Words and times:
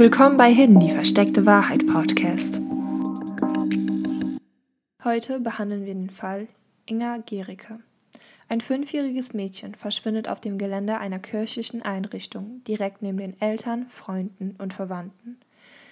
Willkommen 0.00 0.38
bei 0.38 0.50
Hidden, 0.50 0.80
die 0.80 0.92
versteckte 0.92 1.44
Wahrheit 1.44 1.86
Podcast. 1.86 2.58
Heute 5.04 5.40
behandeln 5.40 5.84
wir 5.84 5.92
den 5.92 6.08
Fall 6.08 6.48
Inga 6.86 7.18
Gericke. 7.18 7.80
Ein 8.48 8.62
fünfjähriges 8.62 9.34
Mädchen 9.34 9.74
verschwindet 9.74 10.26
auf 10.26 10.40
dem 10.40 10.56
Gelände 10.56 10.96
einer 10.96 11.18
kirchlichen 11.18 11.82
Einrichtung 11.82 12.64
direkt 12.64 13.02
neben 13.02 13.18
den 13.18 13.38
Eltern, 13.42 13.88
Freunden 13.90 14.56
und 14.56 14.72
Verwandten. 14.72 15.38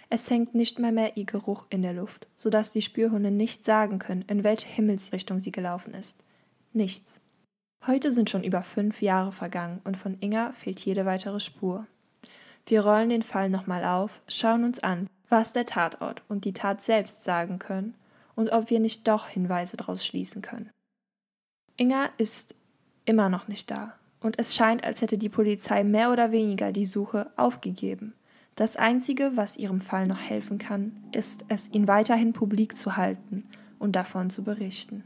Es 0.09 0.31
hängt 0.31 0.55
nicht 0.55 0.79
mal 0.79 0.91
mehr 0.91 1.19
ihr 1.19 1.27
Geruch 1.27 1.67
in 1.69 1.83
der 1.83 1.93
Luft, 1.93 2.29
sodass 2.35 2.73
die 2.73 2.81
Spürhunde 2.81 3.31
nicht 3.31 3.63
sagen 3.63 3.99
können, 3.99 4.25
in 4.27 4.43
welche 4.43 4.69
Himmelsrichtung 4.69 5.39
sie 5.39 5.53
gelaufen 5.53 5.93
ist. 5.93 6.25
Nichts. 6.73 7.21
Heute 7.87 8.11
sind 8.11 8.31
schon 8.31 8.43
über 8.43 8.63
fünf 8.63 9.03
Jahre 9.03 9.33
vergangen 9.33 9.83
und 9.85 9.99
von 9.99 10.17
Inga 10.21 10.53
fehlt 10.53 10.81
jede 10.81 11.05
weitere 11.05 11.41
Spur. 11.41 11.87
Wir 12.69 12.85
rollen 12.85 13.09
den 13.09 13.23
Fall 13.23 13.49
nochmal 13.49 13.83
auf, 13.83 14.21
schauen 14.29 14.63
uns 14.63 14.79
an, 14.81 15.09
was 15.31 15.55
der 15.55 15.65
Tatort 15.65 16.23
und 16.29 16.45
die 16.45 16.53
Tat 16.53 16.83
selbst 16.83 17.25
sagen 17.25 17.59
können 17.59 17.95
und 18.35 18.53
ob 18.53 18.69
wir 18.69 18.79
nicht 18.79 19.09
doch 19.09 19.27
Hinweise 19.27 19.79
daraus 19.79 20.05
schließen 20.05 20.43
können. 20.43 20.71
Inga 21.79 22.11
ist 22.19 22.55
immer 23.07 23.31
noch 23.31 23.49
nicht 23.49 23.71
da 23.71 23.95
und 24.21 24.39
es 24.39 24.55
scheint, 24.55 24.85
als 24.85 25.01
hätte 25.01 25.17
die 25.17 25.31
Polizei 25.31 25.83
mehr 25.83 26.13
oder 26.13 26.31
weniger 26.31 26.71
die 26.73 26.85
Suche 26.85 27.31
aufgegeben. 27.37 28.13
Das 28.55 28.77
Einzige, 28.77 29.33
was 29.35 29.57
ihrem 29.57 29.81
Fall 29.81 30.07
noch 30.07 30.21
helfen 30.21 30.59
kann, 30.59 30.93
ist 31.13 31.47
es, 31.49 31.71
ihn 31.73 31.89
weiterhin 31.89 32.35
publik 32.35 32.77
zu 32.77 32.97
halten 32.97 33.49
und 33.79 33.93
davon 33.97 34.29
zu 34.29 34.43
berichten. 34.43 35.05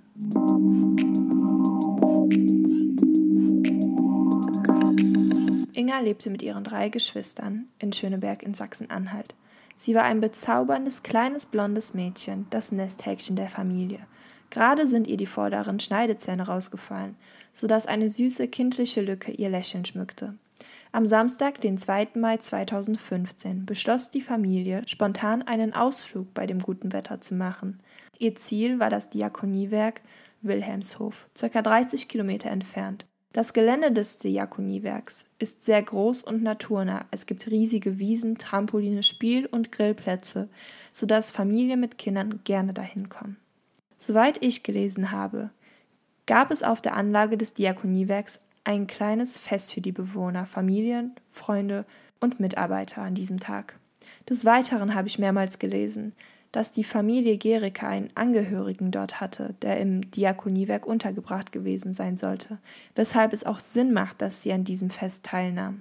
Inga 5.82 5.98
lebte 5.98 6.30
mit 6.30 6.42
ihren 6.42 6.62
drei 6.62 6.90
Geschwistern 6.90 7.66
in 7.80 7.92
Schöneberg 7.92 8.44
in 8.44 8.54
Sachsen-Anhalt. 8.54 9.34
Sie 9.76 9.96
war 9.96 10.04
ein 10.04 10.20
bezauberndes, 10.20 11.02
kleines, 11.02 11.44
blondes 11.44 11.92
Mädchen, 11.92 12.46
das 12.50 12.70
Nesthäkchen 12.70 13.34
der 13.34 13.48
Familie. 13.48 13.98
Gerade 14.50 14.86
sind 14.86 15.08
ihr 15.08 15.16
die 15.16 15.26
vorderen 15.26 15.80
Schneidezähne 15.80 16.46
rausgefallen, 16.46 17.16
sodass 17.52 17.86
eine 17.86 18.08
süße, 18.08 18.46
kindliche 18.46 19.00
Lücke 19.00 19.32
ihr 19.32 19.48
Lächeln 19.48 19.84
schmückte. 19.84 20.36
Am 20.92 21.04
Samstag, 21.04 21.60
den 21.60 21.76
2. 21.76 22.10
Mai 22.14 22.36
2015, 22.36 23.66
beschloss 23.66 24.08
die 24.08 24.20
Familie, 24.20 24.84
spontan 24.86 25.42
einen 25.42 25.74
Ausflug 25.74 26.32
bei 26.32 26.46
dem 26.46 26.60
guten 26.60 26.92
Wetter 26.92 27.20
zu 27.20 27.34
machen. 27.34 27.80
Ihr 28.20 28.36
Ziel 28.36 28.78
war 28.78 28.88
das 28.88 29.10
Diakoniewerk 29.10 30.00
Wilhelmshof, 30.42 31.26
ca. 31.36 31.60
30 31.60 32.06
Kilometer 32.06 32.52
entfernt. 32.52 33.04
Das 33.32 33.54
Gelände 33.54 33.92
des 33.92 34.18
Diakoniewerks 34.18 35.24
ist 35.38 35.62
sehr 35.62 35.82
groß 35.82 36.22
und 36.22 36.42
naturnah. 36.42 37.06
Es 37.10 37.24
gibt 37.24 37.46
riesige 37.46 37.98
Wiesen, 37.98 38.36
Trampoline, 38.36 39.02
Spiel- 39.02 39.46
und 39.46 39.72
Grillplätze, 39.72 40.50
sodass 40.92 41.30
Familien 41.30 41.80
mit 41.80 41.96
Kindern 41.96 42.40
gerne 42.44 42.74
dahin 42.74 43.08
kommen. 43.08 43.38
Soweit 43.96 44.42
ich 44.42 44.62
gelesen 44.64 45.12
habe, 45.12 45.48
gab 46.26 46.50
es 46.50 46.62
auf 46.62 46.82
der 46.82 46.94
Anlage 46.94 47.38
des 47.38 47.54
Diakoniewerks 47.54 48.38
ein 48.64 48.86
kleines 48.86 49.38
Fest 49.38 49.72
für 49.72 49.80
die 49.80 49.92
Bewohner, 49.92 50.44
Familien, 50.44 51.14
Freunde 51.30 51.86
und 52.20 52.38
Mitarbeiter 52.38 53.00
an 53.00 53.14
diesem 53.14 53.40
Tag. 53.40 53.78
Des 54.28 54.44
Weiteren 54.44 54.94
habe 54.94 55.08
ich 55.08 55.18
mehrmals 55.18 55.58
gelesen, 55.58 56.12
dass 56.52 56.70
die 56.70 56.84
Familie 56.84 57.38
Gericke 57.38 57.86
einen 57.86 58.10
Angehörigen 58.14 58.90
dort 58.90 59.20
hatte, 59.20 59.54
der 59.62 59.80
im 59.80 60.10
Diakoniewerk 60.10 60.86
untergebracht 60.86 61.50
gewesen 61.50 61.94
sein 61.94 62.16
sollte, 62.16 62.58
weshalb 62.94 63.32
es 63.32 63.44
auch 63.44 63.58
Sinn 63.58 63.92
macht, 63.92 64.20
dass 64.22 64.42
sie 64.42 64.52
an 64.52 64.64
diesem 64.64 64.90
Fest 64.90 65.24
teilnahm. 65.24 65.80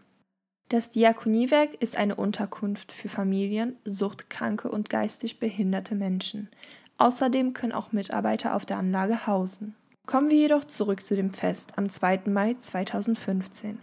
Das 0.70 0.90
Diakoniewerk 0.90 1.74
ist 1.82 1.98
eine 1.98 2.16
Unterkunft 2.16 2.94
für 2.94 3.10
Familien, 3.10 3.76
suchtkranke 3.84 4.72
und 4.72 4.90
geistig 4.90 5.38
behinderte 5.38 5.96
Menschen. 5.96 6.50
Außerdem 6.98 7.52
können 7.52 7.74
auch 7.74 7.92
Mitarbeiter 7.92 8.56
auf 8.56 8.66
der 8.66 8.78
Anlage 8.78 9.28
hausen. 9.28 9.76
Kommen 10.08 10.30
wir 10.30 10.38
jedoch 10.38 10.64
zurück 10.64 11.04
zu 11.04 11.18
dem 11.18 11.30
Fest 11.30 11.74
am 11.78 11.90
2. 11.90 12.22
Mai 12.30 12.54
2015. 12.54 13.80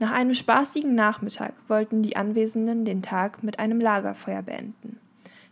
Nach 0.00 0.10
einem 0.10 0.34
spaßigen 0.34 0.94
Nachmittag 0.94 1.54
wollten 1.68 2.02
die 2.02 2.16
Anwesenden 2.16 2.84
den 2.84 3.02
Tag 3.02 3.42
mit 3.44 3.60
einem 3.60 3.80
Lagerfeuer 3.80 4.42
beenden. 4.42 4.98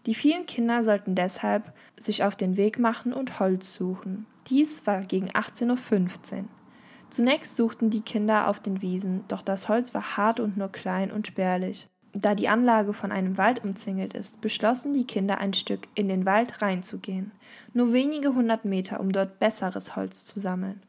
Die 0.06 0.14
vielen 0.14 0.46
Kinder 0.46 0.82
sollten 0.82 1.14
deshalb 1.14 1.72
sich 1.96 2.24
auf 2.24 2.36
den 2.36 2.56
Weg 2.56 2.78
machen 2.78 3.12
und 3.12 3.40
Holz 3.40 3.74
suchen. 3.74 4.26
Dies 4.48 4.86
war 4.86 5.00
gegen 5.02 5.30
18.15 5.30 6.38
Uhr. 6.38 6.44
Zunächst 7.08 7.56
suchten 7.56 7.90
die 7.90 8.02
Kinder 8.02 8.48
auf 8.48 8.60
den 8.60 8.82
Wiesen, 8.82 9.24
doch 9.28 9.40
das 9.40 9.68
Holz 9.68 9.94
war 9.94 10.16
hart 10.16 10.40
und 10.40 10.56
nur 10.56 10.70
klein 10.70 11.10
und 11.10 11.26
spärlich. 11.26 11.86
Da 12.12 12.34
die 12.34 12.48
Anlage 12.48 12.92
von 12.92 13.10
einem 13.10 13.38
Wald 13.38 13.64
umzingelt 13.64 14.14
ist, 14.14 14.40
beschlossen 14.40 14.92
die 14.92 15.06
Kinder 15.06 15.38
ein 15.38 15.54
Stück 15.54 15.88
in 15.94 16.08
den 16.08 16.26
Wald 16.26 16.62
reinzugehen, 16.62 17.32
nur 17.72 17.92
wenige 17.92 18.34
hundert 18.34 18.64
Meter, 18.64 19.00
um 19.00 19.10
dort 19.10 19.38
besseres 19.38 19.96
Holz 19.96 20.24
zu 20.24 20.38
sammeln. 20.38 20.80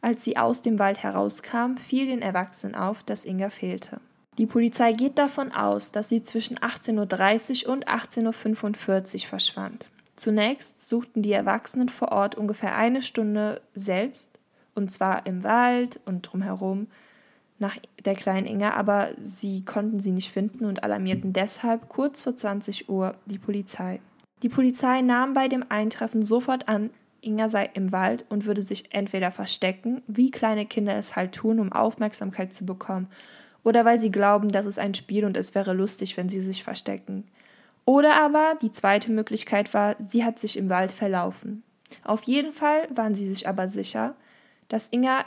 Als 0.00 0.24
sie 0.24 0.36
aus 0.36 0.62
dem 0.62 0.80
Wald 0.80 1.02
herauskamen, 1.02 1.78
fiel 1.78 2.06
den 2.06 2.22
Erwachsenen 2.22 2.74
auf, 2.74 3.04
dass 3.04 3.24
Inga 3.24 3.50
fehlte. 3.50 4.00
Die 4.38 4.46
Polizei 4.46 4.92
geht 4.92 5.18
davon 5.18 5.52
aus, 5.52 5.92
dass 5.92 6.08
sie 6.08 6.22
zwischen 6.22 6.58
18.30 6.58 7.66
Uhr 7.66 7.72
und 7.72 7.86
18.45 7.86 9.24
Uhr 9.24 9.28
verschwand. 9.28 9.90
Zunächst 10.16 10.88
suchten 10.88 11.22
die 11.22 11.32
Erwachsenen 11.32 11.90
vor 11.90 12.12
Ort 12.12 12.34
ungefähr 12.34 12.74
eine 12.74 13.02
Stunde 13.02 13.60
selbst, 13.74 14.38
und 14.74 14.90
zwar 14.90 15.26
im 15.26 15.44
Wald 15.44 16.00
und 16.06 16.22
drumherum, 16.22 16.86
nach 17.58 17.76
der 18.04 18.14
kleinen 18.14 18.46
Inga, 18.46 18.72
aber 18.72 19.10
sie 19.18 19.64
konnten 19.64 20.00
sie 20.00 20.12
nicht 20.12 20.32
finden 20.32 20.64
und 20.64 20.82
alarmierten 20.82 21.32
deshalb 21.32 21.88
kurz 21.88 22.22
vor 22.22 22.34
20 22.34 22.88
Uhr 22.88 23.14
die 23.26 23.38
Polizei. 23.38 24.00
Die 24.42 24.48
Polizei 24.48 25.02
nahm 25.02 25.34
bei 25.34 25.46
dem 25.46 25.64
Eintreffen 25.68 26.22
sofort 26.22 26.68
an, 26.68 26.90
Inga 27.20 27.48
sei 27.48 27.70
im 27.74 27.92
Wald 27.92 28.24
und 28.30 28.46
würde 28.46 28.62
sich 28.62 28.92
entweder 28.92 29.30
verstecken, 29.30 30.02
wie 30.08 30.32
kleine 30.32 30.66
Kinder 30.66 30.96
es 30.96 31.14
halt 31.14 31.32
tun, 31.32 31.60
um 31.60 31.72
Aufmerksamkeit 31.72 32.52
zu 32.52 32.66
bekommen, 32.66 33.06
oder 33.64 33.84
weil 33.84 33.98
sie 33.98 34.10
glauben, 34.10 34.48
das 34.48 34.66
ist 34.66 34.78
ein 34.78 34.94
Spiel 34.94 35.24
und 35.24 35.36
es 35.36 35.54
wäre 35.54 35.72
lustig, 35.72 36.16
wenn 36.16 36.28
sie 36.28 36.40
sich 36.40 36.64
verstecken. 36.64 37.24
Oder 37.84 38.20
aber 38.20 38.56
die 38.60 38.70
zweite 38.70 39.10
Möglichkeit 39.10 39.74
war, 39.74 39.96
sie 39.98 40.24
hat 40.24 40.38
sich 40.38 40.56
im 40.56 40.68
Wald 40.68 40.92
verlaufen. 40.92 41.62
Auf 42.04 42.22
jeden 42.24 42.52
Fall 42.52 42.88
waren 42.94 43.14
sie 43.14 43.28
sich 43.28 43.48
aber 43.48 43.68
sicher, 43.68 44.14
dass 44.68 44.88
Inga 44.90 45.24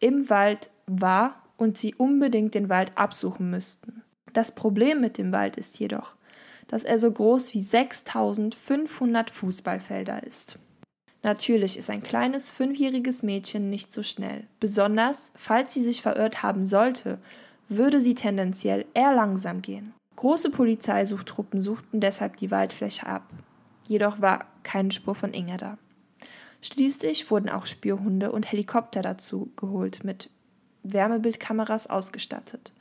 im 0.00 0.28
Wald 0.30 0.70
war 0.86 1.42
und 1.56 1.78
sie 1.78 1.94
unbedingt 1.94 2.54
den 2.54 2.68
Wald 2.68 2.92
absuchen 2.96 3.50
müssten. 3.50 4.02
Das 4.32 4.54
Problem 4.54 5.00
mit 5.00 5.18
dem 5.18 5.32
Wald 5.32 5.56
ist 5.56 5.78
jedoch, 5.78 6.16
dass 6.68 6.84
er 6.84 6.98
so 6.98 7.10
groß 7.10 7.54
wie 7.54 7.62
6500 7.62 9.30
Fußballfelder 9.30 10.24
ist. 10.24 10.58
Natürlich 11.22 11.78
ist 11.78 11.88
ein 11.88 12.02
kleines 12.02 12.50
fünfjähriges 12.50 13.22
Mädchen 13.22 13.70
nicht 13.70 13.90
so 13.90 14.02
schnell, 14.02 14.46
besonders 14.60 15.32
falls 15.36 15.72
sie 15.72 15.82
sich 15.82 16.02
verirrt 16.02 16.42
haben 16.42 16.66
sollte, 16.66 17.18
würde 17.68 18.00
sie 18.00 18.14
tendenziell 18.14 18.84
eher 18.94 19.14
langsam 19.14 19.62
gehen. 19.62 19.94
Große 20.16 20.50
Polizeisuchtruppen 20.50 21.60
suchten 21.60 22.00
deshalb 22.00 22.36
die 22.36 22.50
Waldfläche 22.50 23.06
ab. 23.06 23.22
Jedoch 23.86 24.20
war 24.20 24.46
keine 24.62 24.92
Spur 24.92 25.14
von 25.14 25.32
Inge 25.34 25.56
da. 25.56 25.78
Schließlich 26.62 27.30
wurden 27.30 27.50
auch 27.50 27.66
Spürhunde 27.66 28.32
und 28.32 28.50
Helikopter 28.50 29.02
dazu 29.02 29.50
geholt 29.56 30.02
mit 30.04 30.30
Wärmebildkameras 30.82 31.88
ausgestattet. 31.88 32.72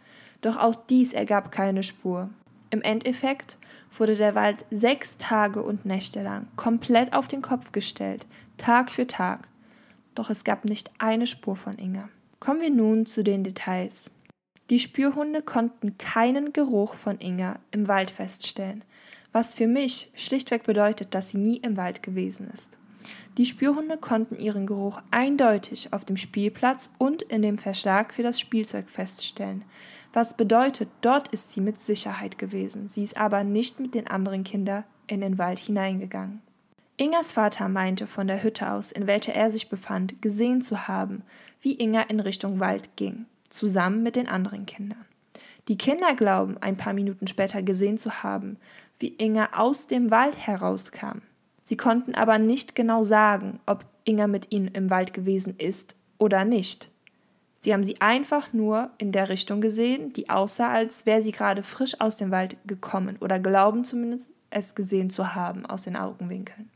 Doch 0.42 0.58
auch 0.58 0.76
dies 0.76 1.14
ergab 1.14 1.52
keine 1.52 1.84
Spur. 1.84 2.30
Im 2.70 2.82
Endeffekt 2.82 3.58
wurde 3.98 4.16
der 4.16 4.36
Wald 4.36 4.66
sechs 4.72 5.18
Tage 5.18 5.62
und 5.62 5.86
Nächte 5.86 6.24
lang 6.24 6.48
komplett 6.56 7.14
auf 7.14 7.28
den 7.28 7.42
Kopf 7.42 7.72
gestellt, 7.72 8.26
Tag 8.58 8.90
für 8.90 9.08
Tag. 9.08 9.48
Doch 10.16 10.30
es 10.30 10.44
gab 10.44 10.66
nicht 10.66 10.92
eine 11.00 11.28
Spur 11.28 11.56
von 11.56 11.78
Inge. 11.78 12.10
Kommen 12.40 12.62
wir 12.62 12.70
nun 12.70 13.06
zu 13.06 13.24
den 13.24 13.44
Details. 13.44 14.12
Die 14.74 14.80
Spürhunde 14.80 15.44
konnten 15.44 16.00
keinen 16.00 16.52
Geruch 16.52 16.96
von 16.96 17.20
Inga 17.20 17.60
im 17.70 17.88
Wald 17.88 18.10
feststellen, 18.10 18.84
was 19.32 19.54
für 19.54 19.68
mich 19.68 20.10
schlichtweg 20.16 20.64
bedeutet, 20.64 21.14
dass 21.14 21.30
sie 21.30 21.38
nie 21.38 21.58
im 21.58 21.78
Wald 21.78 22.02
gewesen 22.02 22.50
ist. 22.52 22.80
Die 23.38 23.46
Spürhunde 23.46 24.00
konnten 24.00 24.36
ihren 24.36 24.66
Geruch 24.66 25.00
eindeutig 25.12 25.94
auf 25.94 26.06
dem 26.06 26.18
Spielplatz 26.18 26.90
und 26.98 27.22
in 27.22 27.44
dem 27.44 27.60
Verschlag 27.60 28.16
für 28.16 28.24
das 28.24 28.40
Spielzeug 28.40 28.90
feststellen, 28.90 29.64
was 30.12 30.36
bedeutet, 30.36 30.90
dort 31.02 31.28
ist 31.28 31.52
sie 31.52 31.62
mit 31.62 31.80
Sicherheit 31.80 32.40
gewesen. 32.40 32.88
Sie 32.88 33.04
ist 33.04 33.16
aber 33.16 33.44
nicht 33.44 33.80
mit 33.80 33.94
den 33.94 34.08
anderen 34.08 34.44
Kindern 34.44 34.86
in 35.06 35.22
den 35.22 35.38
Wald 35.38 35.60
hineingegangen. 35.60 36.42
Ingas 36.98 37.32
Vater 37.32 37.70
meinte 37.70 38.08
von 38.08 38.26
der 38.26 38.42
Hütte 38.42 38.72
aus, 38.72 38.92
in 38.92 39.06
welcher 39.06 39.36
er 39.36 39.52
sich 39.52 39.70
befand, 39.70 40.20
gesehen 40.24 40.64
zu 40.64 40.88
haben, 40.88 41.22
wie 41.62 41.80
Inga 41.80 42.02
in 42.02 42.20
Richtung 42.20 42.60
Wald 42.60 42.96
ging, 42.96 43.28
zusammen 43.54 44.04
mit 44.04 44.16
den 44.16 44.28
anderen 44.28 44.66
Kindern. 44.66 45.06
Die 45.68 45.78
Kinder 45.78 46.14
glauben, 46.16 46.58
ein 46.60 46.76
paar 46.76 46.94
Minuten 46.94 47.28
später 47.28 47.62
gesehen 47.62 47.98
zu 47.98 48.24
haben, 48.24 48.58
wie 49.00 49.16
Inga 49.18 49.50
aus 49.54 49.88
dem 49.88 50.12
Wald 50.12 50.38
herauskam. 50.46 51.22
Sie 51.64 51.78
konnten 51.78 52.16
aber 52.16 52.38
nicht 52.38 52.76
genau 52.76 53.04
sagen, 53.04 53.60
ob 53.66 53.86
Inga 54.04 54.28
mit 54.28 54.52
ihnen 54.52 54.68
im 54.68 54.90
Wald 54.90 55.14
gewesen 55.14 55.56
ist 55.58 55.96
oder 56.18 56.44
nicht. 56.44 56.90
Sie 57.56 57.74
haben 57.74 57.86
sie 57.86 58.02
einfach 58.02 58.52
nur 58.52 58.92
in 58.98 59.14
der 59.14 59.30
Richtung 59.30 59.62
gesehen, 59.62 60.12
die 60.12 60.30
aussah, 60.30 60.70
als 60.70 61.06
wäre 61.06 61.22
sie 61.22 61.32
gerade 61.32 61.64
frisch 61.64 62.02
aus 62.02 62.18
dem 62.18 62.32
Wald 62.32 62.58
gekommen 62.68 63.16
oder 63.22 63.40
glauben 63.40 63.86
zumindest 63.86 64.32
es 64.50 64.76
gesehen 64.76 65.10
zu 65.10 65.34
haben 65.34 65.66
aus 65.66 65.84
den 65.84 65.96
Augenwinkeln. 65.96 66.70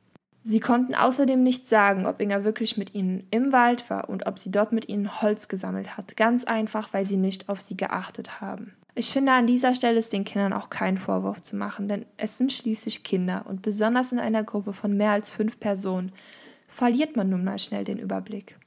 Sie 0.50 0.62
konnten 0.62 0.96
außerdem 0.96 1.44
nicht 1.44 1.66
sagen, 1.66 2.06
ob 2.06 2.22
Inga 2.22 2.46
wirklich 2.46 2.78
mit 2.78 2.96
ihnen 2.96 3.28
im 3.32 3.52
Wald 3.52 3.90
war 3.90 4.10
und 4.10 4.28
ob 4.28 4.40
sie 4.40 4.50
dort 4.50 4.72
mit 4.72 4.88
ihnen 4.88 5.22
Holz 5.22 5.50
gesammelt 5.50 5.98
hat, 5.98 6.16
ganz 6.16 6.46
einfach, 6.46 6.94
weil 6.94 7.06
sie 7.06 7.18
nicht 7.18 7.50
auf 7.50 7.60
sie 7.60 7.76
geachtet 7.76 8.40
haben. 8.40 8.74
Ich 8.96 9.12
finde, 9.12 9.34
an 9.34 9.46
dieser 9.46 9.76
Stelle 9.76 10.00
ist 10.00 10.14
den 10.14 10.24
Kindern 10.24 10.54
auch 10.54 10.70
kein 10.70 10.98
Vorwurf 10.98 11.42
zu 11.42 11.58
machen, 11.58 11.90
denn 11.90 12.06
es 12.16 12.38
sind 12.38 12.54
schließlich 12.54 13.04
Kinder 13.04 13.44
und 13.50 13.62
besonders 13.62 14.14
in 14.14 14.20
einer 14.20 14.46
Gruppe 14.46 14.72
von 14.72 14.96
mehr 14.96 15.12
als 15.12 15.32
fünf 15.32 15.60
Personen 15.60 16.14
verliert 16.70 17.18
man 17.18 17.28
nun 17.28 17.44
mal 17.44 17.60
schnell 17.60 17.84
den 17.84 18.00
Überblick. 18.00 18.58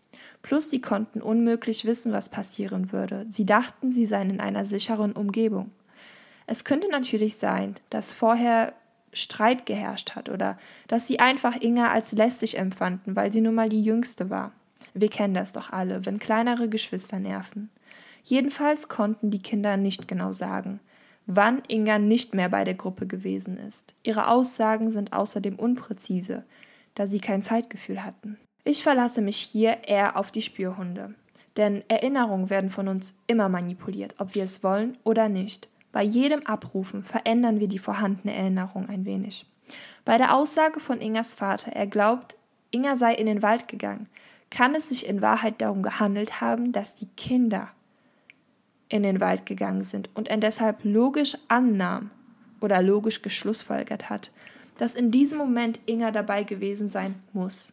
Plus 0.43 0.69
sie 0.69 0.83
konnten 0.83 1.23
unmöglich 1.23 1.87
wissen, 1.87 2.13
was 2.13 2.29
passieren 2.29 2.93
würde. 2.93 3.25
Sie 3.29 3.47
dachten, 3.47 3.91
sie 3.91 4.05
seien 4.05 4.29
in 4.29 4.41
einer 4.41 4.67
sicheren 4.67 5.13
Umgebung. 5.13 5.71
Es 6.47 6.65
könnte 6.65 6.91
natürlich 6.91 7.37
sein, 7.37 7.77
dass 7.89 8.13
vorher 8.13 8.75
Streit 9.13 9.67
geherrscht 9.67 10.15
hat 10.15 10.29
oder 10.29 10.59
dass 10.89 11.07
sie 11.07 11.21
einfach 11.21 11.61
Inga 11.61 11.91
als 11.91 12.13
lästig 12.13 12.59
empfanden, 12.59 13.17
weil 13.17 13.33
sie 13.33 13.41
nun 13.41 13.55
mal 13.55 13.69
die 13.69 13.83
jüngste 13.83 14.31
war. 14.31 14.53
Wir 14.95 15.09
kennen 15.09 15.35
das 15.35 15.53
doch 15.53 15.71
alle, 15.71 16.07
wenn 16.07 16.19
kleinere 16.19 16.69
Geschwister 16.69 17.19
nerven. 17.19 17.71
Jedenfalls 18.25 18.89
konnten 18.89 19.31
die 19.31 19.43
Kinder 19.43 19.77
nicht 19.77 20.09
genau 20.09 20.33
sagen, 20.33 20.81
wann 21.27 21.63
Inga 21.69 21.99
nicht 21.99 22.35
mehr 22.35 22.49
bei 22.49 22.65
der 22.65 22.75
Gruppe 22.75 23.07
gewesen 23.07 23.57
ist. 23.57 23.95
Ihre 24.03 24.29
Aussagen 24.29 24.91
sind 24.91 25.13
außerdem 25.13 25.59
unpräzise, 25.59 26.45
da 26.95 27.07
sie 27.07 27.21
kein 27.21 27.43
Zeitgefühl 27.43 28.05
hatten. 28.05 28.39
Ich 28.65 28.83
verlasse 28.83 29.23
mich 29.23 29.39
hier 29.39 29.79
eher 29.87 30.17
auf 30.17 30.31
die 30.31 30.43
Spürhunde. 30.43 31.15
Denn 31.57 31.83
Erinnerungen 31.89 32.51
werden 32.51 32.71
von 32.71 32.89
uns 32.89 33.15
immer 33.27 33.49
manipuliert, 33.49 34.15
ob 34.19 34.35
wir 34.35 34.45
es 34.45 34.63
wollen 34.63 34.97
oder 35.03 35.29
nicht. 35.29 35.69
Bei 35.93 36.03
jedem 36.03 36.47
Abrufen 36.47 37.03
verändern 37.03 37.61
wir 37.61 37.69
die 37.69 37.79
vorhandene 37.79 38.35
Erinnerung 38.35 38.89
ein 38.89 39.05
wenig. 39.05 39.47
Bei 40.05 40.19
der 40.19 40.35
Aussage 40.35 40.81
von 40.81 41.01
Ingers 41.01 41.35
Vater, 41.35 41.73
er 41.73 41.87
glaubt, 41.87 42.37
Inga 42.71 42.97
sei 42.97 43.15
in 43.15 43.27
den 43.27 43.43
Wald 43.43 43.69
gegangen, 43.69 44.09
kann 44.51 44.75
es 44.75 44.89
sich 44.89 45.07
in 45.07 45.23
Wahrheit 45.23 45.61
darum 45.61 45.83
gehandelt 45.83 46.41
haben, 46.41 46.73
dass 46.73 46.95
die 46.95 47.09
Kinder 47.17 47.69
in 48.89 49.03
den 49.03 49.21
Wald 49.21 49.47
gegangen 49.47 49.85
sind 49.85 50.11
und 50.15 50.29
er 50.29 50.37
deshalb 50.37 50.85
logisch 50.85 51.37
annahm 51.49 52.11
oder 52.61 52.83
logisch 52.83 53.23
geschlussfolgert 53.23 54.11
hat, 54.11 54.31
dass 54.79 54.95
in 54.95 55.11
diesem 55.11 55.39
Moment 55.39 55.81
Inga 55.87 56.11
dabei 56.11 56.43
gewesen 56.43 56.89
sein 56.89 57.15
muss. 57.33 57.73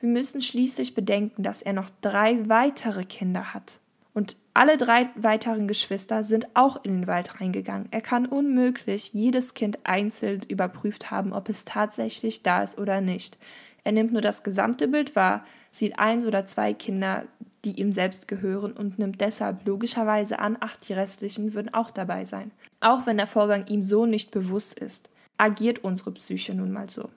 Wir 0.00 0.08
müssen 0.08 0.40
schließlich 0.40 0.94
bedenken, 0.94 1.42
dass 1.42 1.62
er 1.62 1.72
noch 1.72 1.90
drei 2.00 2.48
weitere 2.48 3.04
Kinder 3.04 3.54
hat. 3.54 3.78
Und 4.14 4.36
alle 4.54 4.76
drei 4.76 5.08
weiteren 5.16 5.66
Geschwister 5.66 6.22
sind 6.22 6.46
auch 6.54 6.84
in 6.84 6.92
den 6.92 7.06
Wald 7.06 7.40
reingegangen. 7.40 7.88
Er 7.90 8.02
kann 8.02 8.26
unmöglich 8.26 9.14
jedes 9.14 9.54
Kind 9.54 9.78
einzeln 9.84 10.42
überprüft 10.48 11.10
haben, 11.10 11.32
ob 11.32 11.48
es 11.48 11.64
tatsächlich 11.64 12.42
da 12.42 12.62
ist 12.62 12.78
oder 12.78 13.00
nicht. 13.00 13.38
Er 13.84 13.92
nimmt 13.92 14.12
nur 14.12 14.20
das 14.20 14.42
gesamte 14.42 14.88
Bild 14.88 15.16
wahr, 15.16 15.44
sieht 15.70 15.98
eins 15.98 16.26
oder 16.26 16.44
zwei 16.44 16.74
Kinder, 16.74 17.24
die 17.64 17.80
ihm 17.80 17.92
selbst 17.92 18.28
gehören 18.28 18.72
und 18.72 18.98
nimmt 18.98 19.20
deshalb 19.20 19.66
logischerweise 19.66 20.38
an, 20.38 20.56
ach, 20.60 20.76
die 20.76 20.92
restlichen 20.92 21.54
würden 21.54 21.72
auch 21.72 21.90
dabei 21.90 22.24
sein. 22.24 22.50
Auch 22.80 23.06
wenn 23.06 23.16
der 23.16 23.26
Vorgang 23.26 23.66
ihm 23.68 23.82
so 23.82 24.04
nicht 24.04 24.30
bewusst 24.30 24.78
ist, 24.78 25.08
agiert 25.38 25.82
unsere 25.82 26.12
Psyche 26.12 26.54
nun 26.54 26.72
mal 26.72 26.90
so. 26.90 27.08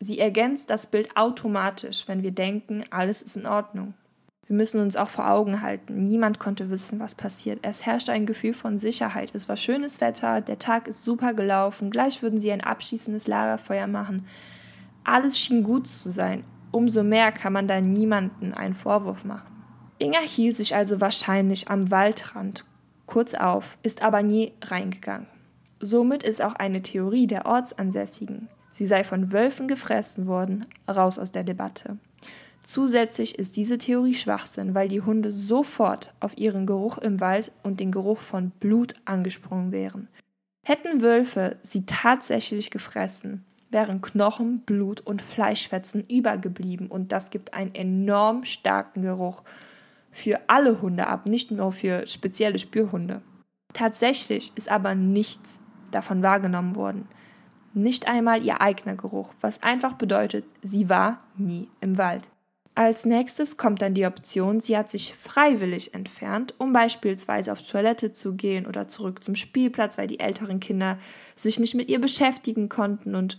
Sie 0.00 0.18
ergänzt 0.18 0.70
das 0.70 0.86
Bild 0.86 1.16
automatisch, 1.16 2.06
wenn 2.06 2.22
wir 2.22 2.30
denken, 2.30 2.84
alles 2.90 3.20
ist 3.20 3.36
in 3.36 3.46
Ordnung. 3.46 3.94
Wir 4.48 4.56
müssen 4.56 4.80
uns 4.80 4.96
auch 4.96 5.10
vor 5.10 5.30
Augen 5.30 5.60
halten, 5.60 6.04
niemand 6.04 6.38
konnte 6.38 6.70
wissen, 6.70 6.98
was 7.00 7.14
passiert. 7.14 7.58
Es 7.60 7.84
herrschte 7.84 8.12
ein 8.12 8.24
Gefühl 8.24 8.54
von 8.54 8.78
Sicherheit. 8.78 9.30
Es 9.34 9.46
war 9.46 9.58
schönes 9.58 10.00
Wetter, 10.00 10.40
der 10.40 10.58
Tag 10.58 10.88
ist 10.88 11.04
super 11.04 11.34
gelaufen, 11.34 11.90
gleich 11.90 12.22
würden 12.22 12.40
sie 12.40 12.50
ein 12.50 12.62
abschließendes 12.62 13.26
Lagerfeuer 13.26 13.86
machen. 13.86 14.24
Alles 15.04 15.38
schien 15.38 15.62
gut 15.62 15.86
zu 15.86 16.08
sein. 16.08 16.44
Umso 16.70 17.02
mehr 17.02 17.30
kann 17.30 17.52
man 17.52 17.68
da 17.68 17.80
niemanden 17.82 18.54
einen 18.54 18.74
Vorwurf 18.74 19.24
machen. 19.24 19.54
Inga 19.98 20.20
hielt 20.20 20.56
sich 20.56 20.74
also 20.74 21.00
wahrscheinlich 21.00 21.68
am 21.68 21.90
Waldrand 21.90 22.64
kurz 23.04 23.34
auf, 23.34 23.76
ist 23.82 24.02
aber 24.02 24.22
nie 24.22 24.52
reingegangen. 24.62 25.26
Somit 25.80 26.22
ist 26.22 26.42
auch 26.42 26.54
eine 26.54 26.82
Theorie 26.82 27.26
der 27.26 27.46
Ortsansässigen, 27.46 28.48
sie 28.70 28.86
sei 28.86 29.04
von 29.04 29.32
Wölfen 29.32 29.68
gefressen 29.68 30.26
worden, 30.26 30.66
raus 30.88 31.18
aus 31.18 31.32
der 31.32 31.44
Debatte. 31.44 31.98
Zusätzlich 32.68 33.38
ist 33.38 33.56
diese 33.56 33.78
Theorie 33.78 34.12
Schwachsinn, 34.12 34.74
weil 34.74 34.88
die 34.88 35.00
Hunde 35.00 35.32
sofort 35.32 36.12
auf 36.20 36.36
ihren 36.36 36.66
Geruch 36.66 36.98
im 36.98 37.18
Wald 37.18 37.50
und 37.62 37.80
den 37.80 37.90
Geruch 37.90 38.18
von 38.18 38.50
Blut 38.50 38.92
angesprungen 39.06 39.72
wären. 39.72 40.06
Hätten 40.66 41.00
Wölfe 41.00 41.56
sie 41.62 41.86
tatsächlich 41.86 42.70
gefressen, 42.70 43.46
wären 43.70 44.02
Knochen, 44.02 44.60
Blut 44.66 45.00
und 45.00 45.22
Fleischfetzen 45.22 46.04
übergeblieben 46.10 46.88
und 46.88 47.10
das 47.10 47.30
gibt 47.30 47.54
einen 47.54 47.74
enorm 47.74 48.44
starken 48.44 49.00
Geruch 49.00 49.44
für 50.10 50.38
alle 50.48 50.82
Hunde 50.82 51.06
ab, 51.06 51.24
nicht 51.24 51.50
nur 51.50 51.72
für 51.72 52.06
spezielle 52.06 52.58
Spürhunde. 52.58 53.22
Tatsächlich 53.72 54.52
ist 54.56 54.70
aber 54.70 54.94
nichts 54.94 55.62
davon 55.90 56.22
wahrgenommen 56.22 56.76
worden 56.76 57.08
nicht 57.74 58.08
einmal 58.08 58.42
ihr 58.44 58.60
eigener 58.60 58.96
Geruch, 58.96 59.32
was 59.40 59.62
einfach 59.62 59.94
bedeutet, 59.94 60.44
sie 60.62 60.88
war 60.88 61.18
nie 61.36 61.68
im 61.80 61.96
Wald. 61.96 62.24
Als 62.78 63.04
nächstes 63.04 63.56
kommt 63.56 63.82
dann 63.82 63.94
die 63.94 64.06
Option, 64.06 64.60
sie 64.60 64.76
hat 64.76 64.88
sich 64.88 65.12
freiwillig 65.12 65.94
entfernt, 65.94 66.54
um 66.58 66.72
beispielsweise 66.72 67.50
auf 67.50 67.60
Toilette 67.60 68.12
zu 68.12 68.36
gehen 68.36 68.66
oder 68.66 68.86
zurück 68.86 69.24
zum 69.24 69.34
Spielplatz, 69.34 69.98
weil 69.98 70.06
die 70.06 70.20
älteren 70.20 70.60
Kinder 70.60 70.96
sich 71.34 71.58
nicht 71.58 71.74
mit 71.74 71.88
ihr 71.88 72.00
beschäftigen 72.00 72.68
konnten 72.68 73.16
und 73.16 73.36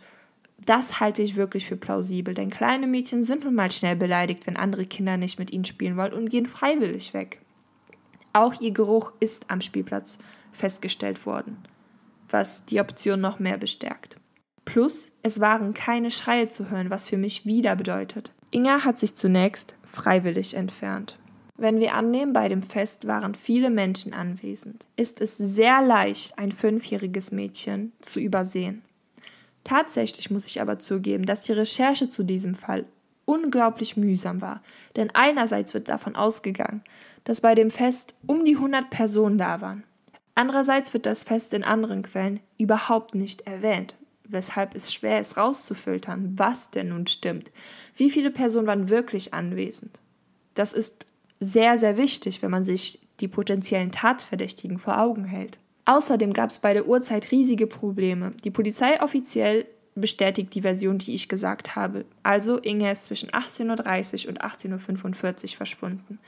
das 0.58 1.00
halte 1.00 1.22
ich 1.22 1.38
wirklich 1.38 1.68
für 1.68 1.78
plausibel, 1.78 2.34
denn 2.34 2.50
kleine 2.50 2.86
Mädchen 2.86 3.22
sind 3.22 3.46
nun 3.46 3.56
mal 3.56 3.72
schnell 3.72 3.96
beleidigt, 3.96 4.46
wenn 4.46 4.58
andere 4.58 4.86
Kinder 4.86 5.16
nicht 5.16 5.40
mit 5.40 5.52
ihnen 5.52 5.64
spielen 5.64 5.96
wollen 5.96 6.12
und 6.12 6.30
gehen 6.30 6.46
freiwillig 6.46 7.14
weg. 7.14 7.40
Auch 8.34 8.60
ihr 8.60 8.72
Geruch 8.72 9.14
ist 9.22 9.50
am 9.50 9.62
Spielplatz 9.62 10.18
festgestellt 10.52 11.26
worden, 11.26 11.60
was 12.28 12.66
die 12.66 12.82
Option 12.82 13.22
noch 13.22 13.40
mehr 13.40 13.58
bestärkt. 13.58 14.18
Plus, 14.66 15.14
es 15.24 15.40
waren 15.40 15.74
keine 15.74 16.12
Schreie 16.12 16.50
zu 16.50 16.70
hören, 16.70 16.90
was 16.90 17.08
für 17.08 17.16
mich 17.16 17.46
wieder 17.46 17.78
bedeutet. 17.78 18.34
Inga 18.52 18.84
hat 18.84 18.98
sich 18.98 19.14
zunächst 19.14 19.76
freiwillig 19.84 20.56
entfernt. 20.56 21.18
Wenn 21.56 21.80
wir 21.80 21.94
annehmen, 21.94 22.34
bei 22.34 22.48
dem 22.48 22.64
Fest 22.64 23.06
waren 23.06 23.36
viele 23.36 23.70
Menschen 23.70 24.14
anwesend, 24.14 24.88
ist 24.96 25.22
es 25.22 25.38
sehr 25.38 25.82
leicht, 25.82 26.40
ein 26.40 26.52
fünfjähriges 26.52 27.32
Mädchen 27.32 27.92
zu 28.02 28.20
übersehen. 28.20 28.82
Tatsächlich 29.64 30.32
muss 30.32 30.48
ich 30.48 30.62
aber 30.62 30.80
zugeben, 30.80 31.26
dass 31.26 31.44
die 31.44 31.52
Recherche 31.52 32.08
zu 32.08 32.24
diesem 32.24 32.56
Fall 32.56 32.86
unglaublich 33.26 33.98
mühsam 33.98 34.42
war, 34.42 34.64
denn 34.96 35.10
einerseits 35.14 35.74
wird 35.74 35.90
davon 35.90 36.16
ausgegangen, 36.16 36.82
dass 37.26 37.42
bei 37.42 37.54
dem 37.54 37.70
Fest 37.70 38.16
um 38.26 38.46
die 38.46 38.56
100 38.56 38.90
Personen 38.90 39.38
da 39.38 39.62
waren. 39.62 39.84
Andererseits 40.34 40.94
wird 40.94 41.06
das 41.06 41.24
Fest 41.24 41.54
in 41.54 41.64
anderen 41.64 42.02
Quellen 42.02 42.40
überhaupt 42.58 43.14
nicht 43.14 43.42
erwähnt, 43.42 43.96
weshalb 44.30 44.76
es 44.76 44.94
schwer 44.94 45.20
ist 45.20 45.38
rauszufiltern, 45.38 46.34
was 46.38 46.72
denn 46.72 46.90
nun 46.90 47.08
stimmt. 47.08 47.52
Wie 47.96 48.10
viele 48.10 48.32
Personen 48.32 48.68
waren 48.68 48.90
wirklich 48.90 49.34
anwesend? 49.34 50.00
Das 50.54 50.74
ist 50.74 51.06
sehr, 51.40 51.78
sehr 51.78 51.98
wichtig, 51.98 52.42
wenn 52.42 52.52
man 52.52 52.64
sich 52.64 53.00
die 53.20 53.28
potenziellen 53.28 53.92
Tatverdächtigen 53.92 54.80
vor 54.80 55.00
Augen 55.00 55.26
hält. 55.26 55.58
Außerdem 55.86 56.34
gab 56.34 56.52
es 56.52 56.60
bei 56.60 56.74
der 56.74 56.88
Uhrzeit 56.88 57.32
riesige 57.32 57.68
Probleme. 57.68 58.34
Die 58.44 58.52
Polizei 58.52 59.02
offiziell 59.02 59.66
bestätigt 59.96 60.54
die 60.54 60.62
Version, 60.62 61.00
die 61.00 61.14
ich 61.14 61.28
gesagt 61.28 61.76
habe. 61.76 62.06
Also 62.24 62.58
Inge 62.58 62.92
ist 62.92 63.06
zwischen 63.06 63.32
18.30 63.32 64.24
Uhr 64.24 64.30
und 64.30 64.42
18.45 64.44 65.44
Uhr 65.44 65.58
verschwunden. 65.58 66.20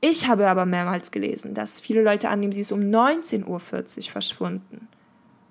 Ich 0.00 0.28
habe 0.28 0.48
aber 0.48 0.64
mehrmals 0.64 1.10
gelesen, 1.10 1.54
dass 1.54 1.80
viele 1.80 2.02
Leute 2.02 2.28
annehmen, 2.28 2.52
sie 2.52 2.60
ist 2.60 2.72
um 2.72 2.80
19.40 2.80 3.46
Uhr 3.46 3.60
verschwunden. 4.12 4.88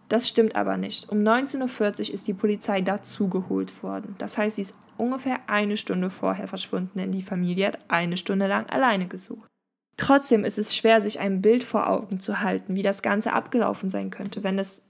Das 0.10 0.28
stimmt 0.28 0.56
aber 0.56 0.78
nicht. 0.78 1.10
Um 1.10 1.20
19.40 1.20 2.08
Uhr 2.10 2.14
ist 2.14 2.28
die 2.28 2.34
Polizei 2.34 2.82
dazugeholt 2.82 3.84
worden. 3.84 4.16
Das 4.20 4.38
heißt, 4.38 4.56
sie 4.56 4.62
ist 4.62 4.76
ungefähr 4.98 5.40
eine 5.48 5.76
Stunde 5.78 6.10
vorher 6.10 6.48
verschwunden, 6.48 6.98
denn 6.98 7.12
die 7.12 7.22
Familie 7.22 7.68
hat 7.68 7.80
eine 7.90 8.18
Stunde 8.18 8.48
lang 8.48 8.68
alleine 8.70 9.08
gesucht. 9.08 9.50
Trotzdem 9.98 10.46
ist 10.46 10.60
es 10.60 10.76
schwer, 10.76 11.02
sich 11.02 11.20
ein 11.20 11.42
Bild 11.42 11.64
vor 11.64 11.90
Augen 11.90 12.20
zu 12.20 12.42
halten, 12.42 12.76
wie 12.76 12.84
das 12.84 13.02
Ganze 13.02 13.34
abgelaufen 13.34 13.90
sein 13.90 14.12
könnte, 14.12 14.44
wenn 14.44 14.60
es 14.60 14.84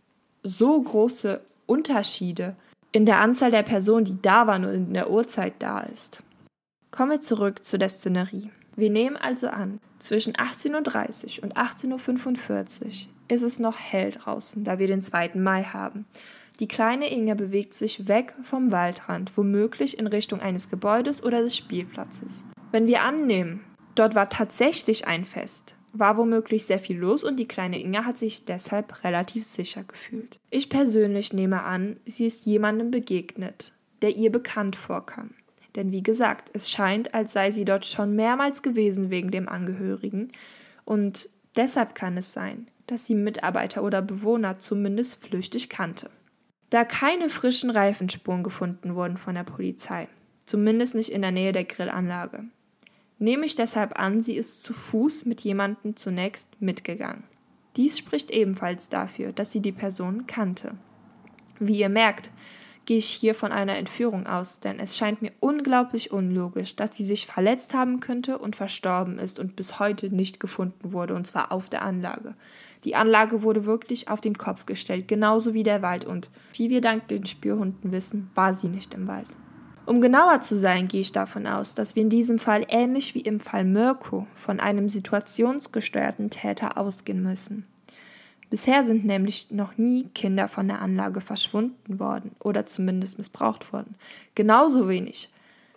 so 0.43 0.81
große 0.81 1.41
Unterschiede 1.65 2.55
in 2.91 3.05
der 3.05 3.19
Anzahl 3.19 3.51
der 3.51 3.63
Personen, 3.63 4.05
die 4.05 4.21
da 4.21 4.47
waren 4.47 4.65
und 4.65 4.73
in 4.73 4.93
der 4.93 5.09
Uhrzeit 5.09 5.55
da 5.59 5.79
ist. 5.79 6.23
Kommen 6.91 7.11
wir 7.11 7.21
zurück 7.21 7.63
zu 7.63 7.77
der 7.77 7.89
Szenerie. 7.89 8.51
Wir 8.75 8.89
nehmen 8.89 9.17
also 9.17 9.47
an, 9.47 9.79
zwischen 9.99 10.33
18.30 10.33 11.39
Uhr 11.39 11.43
und 11.43 11.57
18.45 11.57 12.85
Uhr 12.85 12.91
ist 13.27 13.43
es 13.43 13.59
noch 13.59 13.77
hell 13.79 14.11
draußen, 14.11 14.63
da 14.63 14.79
wir 14.79 14.87
den 14.87 15.01
2. 15.01 15.31
Mai 15.35 15.63
haben. 15.63 16.05
Die 16.59 16.67
kleine 16.67 17.11
Inge 17.11 17.35
bewegt 17.35 17.73
sich 17.73 18.07
weg 18.07 18.33
vom 18.41 18.71
Waldrand, 18.71 19.37
womöglich 19.37 19.99
in 19.99 20.07
Richtung 20.07 20.41
eines 20.41 20.69
Gebäudes 20.69 21.23
oder 21.23 21.41
des 21.41 21.55
Spielplatzes. 21.55 22.45
Wenn 22.71 22.87
wir 22.87 23.03
annehmen, 23.03 23.61
Dort 23.97 24.13
war 24.13 24.29
tatsächlich 24.29 25.07
ein 25.07 25.25
Fest, 25.25 25.73
war 25.91 26.17
womöglich 26.17 26.67
sehr 26.67 26.77
viel 26.77 26.99
los 26.99 27.23
und 27.23 27.37
die 27.37 27.47
kleine 27.47 27.79
Inga 27.81 28.05
hat 28.05 28.19
sich 28.19 28.45
deshalb 28.45 29.03
relativ 29.03 29.43
sicher 29.43 29.83
gefühlt. 29.83 30.37
Ich 30.51 30.69
persönlich 30.69 31.33
nehme 31.33 31.63
an, 31.63 31.97
sie 32.05 32.27
ist 32.27 32.45
jemandem 32.45 32.91
begegnet, 32.91 33.73
der 34.03 34.15
ihr 34.15 34.31
bekannt 34.31 34.75
vorkam. 34.75 35.31
Denn 35.75 35.91
wie 35.91 36.03
gesagt, 36.03 36.51
es 36.53 36.69
scheint, 36.69 37.15
als 37.15 37.33
sei 37.33 37.49
sie 37.49 37.65
dort 37.65 37.87
schon 37.87 38.15
mehrmals 38.15 38.61
gewesen 38.61 39.09
wegen 39.09 39.31
dem 39.31 39.49
Angehörigen 39.49 40.31
und 40.85 41.27
deshalb 41.55 41.95
kann 41.95 42.17
es 42.17 42.33
sein, 42.33 42.67
dass 42.87 43.05
sie 43.05 43.15
Mitarbeiter 43.15 43.83
oder 43.83 44.01
Bewohner 44.01 44.59
zumindest 44.59 45.23
flüchtig 45.23 45.69
kannte. 45.69 46.09
Da 46.69 46.83
keine 46.83 47.29
frischen 47.29 47.69
Reifenspuren 47.69 48.43
gefunden 48.43 48.95
wurden 48.95 49.17
von 49.17 49.35
der 49.35 49.43
Polizei, 49.43 50.07
zumindest 50.45 50.95
nicht 50.95 51.11
in 51.11 51.21
der 51.21 51.31
Nähe 51.31 51.51
der 51.51 51.63
Grillanlage, 51.63 52.45
nehme 53.19 53.45
ich 53.45 53.55
deshalb 53.55 53.97
an, 53.99 54.21
sie 54.21 54.35
ist 54.35 54.63
zu 54.63 54.73
Fuß 54.73 55.25
mit 55.25 55.41
jemandem 55.41 55.95
zunächst 55.95 56.61
mitgegangen. 56.61 57.23
Dies 57.75 57.97
spricht 57.97 58.31
ebenfalls 58.31 58.89
dafür, 58.89 59.31
dass 59.31 59.51
sie 59.51 59.61
die 59.61 59.71
Person 59.71 60.25
kannte. 60.27 60.75
Wie 61.59 61.79
ihr 61.79 61.89
merkt, 61.89 62.31
gehe 62.85 62.97
ich 62.97 63.09
hier 63.09 63.35
von 63.35 63.51
einer 63.51 63.77
Entführung 63.77 64.25
aus, 64.25 64.59
denn 64.59 64.79
es 64.79 64.97
scheint 64.97 65.21
mir 65.21 65.31
unglaublich 65.39 66.11
unlogisch, 66.11 66.75
dass 66.75 66.95
sie 66.95 67.05
sich 67.05 67.27
verletzt 67.27 67.73
haben 67.73 67.99
könnte 67.99 68.37
und 68.37 68.55
verstorben 68.55 69.19
ist 69.19 69.39
und 69.39 69.55
bis 69.55 69.79
heute 69.79 70.09
nicht 70.09 70.39
gefunden 70.39 70.93
wurde, 70.93 71.13
und 71.13 71.27
zwar 71.27 71.51
auf 71.51 71.69
der 71.69 71.83
Anlage. 71.83 72.35
Die 72.83 72.95
Anlage 72.95 73.43
wurde 73.43 73.65
wirklich 73.65 74.09
auf 74.09 74.21
den 74.21 74.37
Kopf 74.37 74.65
gestellt, 74.65 75.07
genauso 75.07 75.53
wie 75.53 75.63
der 75.63 75.81
Wald, 75.81 76.05
und 76.05 76.29
wie 76.53 76.69
wir 76.69 76.81
dank 76.81 77.07
den 77.07 77.25
Spürhunden 77.25 77.91
wissen, 77.91 78.29
war 78.35 78.53
sie 78.53 78.69
nicht 78.69 78.93
im 78.93 79.07
Wald. 79.07 79.27
Um 79.85 80.01
genauer 80.01 80.41
zu 80.41 80.55
sein, 80.55 80.89
gehe 80.89 80.99
ich 81.01 81.13
davon 81.13 81.47
aus, 81.47 81.73
dass 81.73 81.95
wir 81.95 82.03
in 82.03 82.09
diesem 82.09 82.39
Fall 82.39 82.65
ähnlich 82.67 83.15
wie 83.15 83.21
im 83.21 83.39
Fall 83.39 83.63
Mirko 83.63 84.27
von 84.35 84.59
einem 84.59 84.89
situationsgesteuerten 84.89 86.29
Täter 86.29 86.77
ausgehen 86.77 87.23
müssen. 87.23 87.65
Bisher 88.49 88.83
sind 88.83 89.05
nämlich 89.05 89.51
noch 89.51 89.77
nie 89.77 90.09
Kinder 90.13 90.47
von 90.47 90.67
der 90.67 90.81
Anlage 90.81 91.21
verschwunden 91.21 91.99
worden 91.99 92.31
oder 92.39 92.65
zumindest 92.65 93.17
missbraucht 93.17 93.71
worden. 93.73 93.95
Genauso 94.35 94.87
wenig 94.87 95.29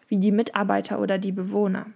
wie 0.09 0.19
die 0.19 0.33
Mitarbeiter 0.33 1.01
oder 1.01 1.19
die 1.19 1.33
Bewohner. 1.33 1.87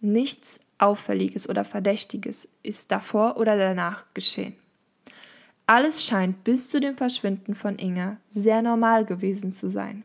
Nichts 0.00 0.60
Auffälliges 0.80 1.48
oder 1.48 1.64
Verdächtiges 1.64 2.48
ist 2.62 2.90
davor 2.90 3.36
oder 3.36 3.56
danach 3.56 4.06
geschehen. 4.14 4.54
Alles 5.66 6.04
scheint 6.04 6.42
bis 6.42 6.68
zu 6.70 6.80
dem 6.80 6.96
Verschwinden 6.96 7.54
von 7.54 7.78
Inga 7.78 8.16
sehr 8.30 8.60
normal 8.62 9.04
gewesen 9.04 9.52
zu 9.52 9.70
sein. 9.70 10.04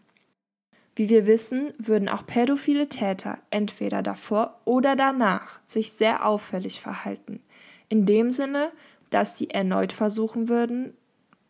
Wie 0.95 1.09
wir 1.09 1.27
wissen, 1.27 1.73
würden 1.77 2.07
auch 2.07 2.25
pädophile 2.25 2.87
Täter 2.87 3.39
entweder 3.49 4.01
davor 4.01 4.61
oder 4.63 4.95
danach 4.95 5.59
sich 5.65 5.91
sehr 5.91 6.25
auffällig 6.25 6.79
verhalten. 6.79 7.41
In 7.89 8.05
dem 8.05 8.31
Sinne, 8.31 8.71
dass 9.09 9.37
sie 9.37 9.49
erneut 9.49 9.91
versuchen 9.91 10.47
würden, 10.47 10.93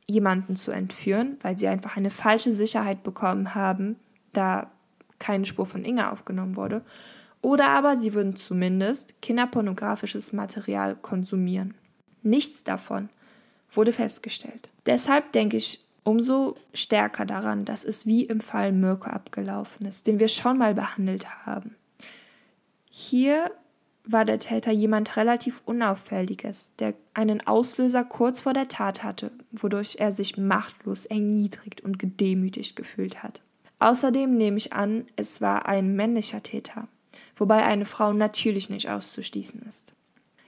jemanden 0.08 0.56
zu 0.56 0.72
entführen, 0.72 1.38
weil 1.42 1.58
sie 1.58 1.68
einfach 1.68 1.98
eine 1.98 2.10
falsche 2.10 2.52
Sicherheit 2.52 3.04
bekommen 3.04 3.54
haben, 3.54 3.98
da 4.34 4.72
keine 5.20 5.46
Spur 5.46 5.66
von 5.66 5.86
Inga 5.86 6.12
aufgenommen 6.12 6.56
wurde. 6.56 6.84
Oder 7.46 7.70
aber 7.70 7.96
sie 7.96 8.16
würden 8.16 8.36
zumindest 8.36 9.22
kinderpornografisches 9.22 10.34
Material 10.34 10.96
konsumieren. 10.96 11.76
Nichts 12.24 12.64
davon 12.64 13.10
wurde 13.72 13.94
festgestellt. 13.94 14.68
Deshalb 14.88 15.32
denke 15.32 15.58
ich 15.58 15.86
umso 16.04 16.56
stärker 16.74 17.24
daran, 17.24 17.64
dass 17.64 17.86
es 17.86 18.08
wie 18.08 18.24
im 18.24 18.40
Fall 18.40 18.72
Mirko 18.72 19.12
abgelaufen 19.12 19.86
ist, 19.86 20.08
den 20.08 20.20
wir 20.20 20.28
schon 20.28 20.58
mal 20.58 20.74
behandelt 20.74 21.46
haben. 21.46 21.76
Hier 22.90 23.52
war 24.06 24.26
der 24.26 24.40
Täter 24.40 24.72
jemand 24.72 25.16
relativ 25.16 25.62
Unauffälliges, 25.66 26.72
der 26.80 26.96
einen 27.14 27.46
Auslöser 27.46 28.06
kurz 28.06 28.42
vor 28.42 28.54
der 28.54 28.70
Tat 28.70 29.04
hatte, 29.04 29.32
wodurch 29.52 29.98
er 30.00 30.12
sich 30.12 30.36
machtlos, 30.36 31.06
erniedrigt 31.06 31.82
und 31.82 32.00
gedemütigt 32.00 32.76
gefühlt 32.76 33.22
hat. 33.22 33.44
Außerdem 33.78 34.36
nehme 34.36 34.58
ich 34.58 34.74
an, 34.74 35.06
es 35.16 35.42
war 35.42 35.68
ein 35.68 35.96
männlicher 35.96 36.42
Täter, 36.42 36.88
wobei 37.36 37.64
eine 37.64 37.86
Frau 37.86 38.14
natürlich 38.14 38.70
nicht 38.70 38.90
auszuschließen 38.90 39.62
ist. 39.68 39.94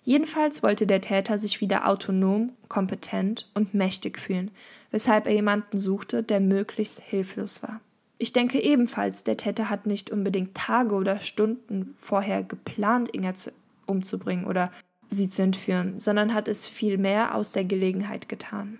Jedenfalls 0.04 0.64
wollte 0.64 0.88
der 0.88 1.02
Täter 1.02 1.38
sich 1.38 1.60
wieder 1.60 1.88
autonom, 1.88 2.54
kompetent 2.70 3.52
und 3.54 3.74
mächtig 3.74 4.18
fühlen, 4.18 4.52
weshalb 4.90 5.28
er 5.28 5.34
jemanden 5.34 5.78
suchte, 5.78 6.24
der 6.24 6.40
möglichst 6.40 7.02
hilflos 7.02 7.62
war. 7.62 7.82
Ich 8.18 8.34
denke 8.34 8.64
ebenfalls, 8.64 9.24
der 9.24 9.38
Täter 9.38 9.70
hat 9.70 9.86
nicht 9.86 10.10
unbedingt 10.10 10.56
Tage 10.56 10.96
oder 10.96 11.20
Stunden 11.20 11.94
vorher 11.98 12.42
geplant, 12.44 13.10
Inga 13.14 13.34
zu, 13.34 13.52
umzubringen 13.86 14.46
oder 14.46 14.72
sie 15.10 15.28
zu 15.28 15.44
entführen, 15.44 16.00
sondern 16.00 16.34
hat 16.34 16.48
es 16.48 16.68
vielmehr 16.68 17.36
aus 17.36 17.52
der 17.52 17.66
Gelegenheit 17.66 18.30
getan. 18.30 18.80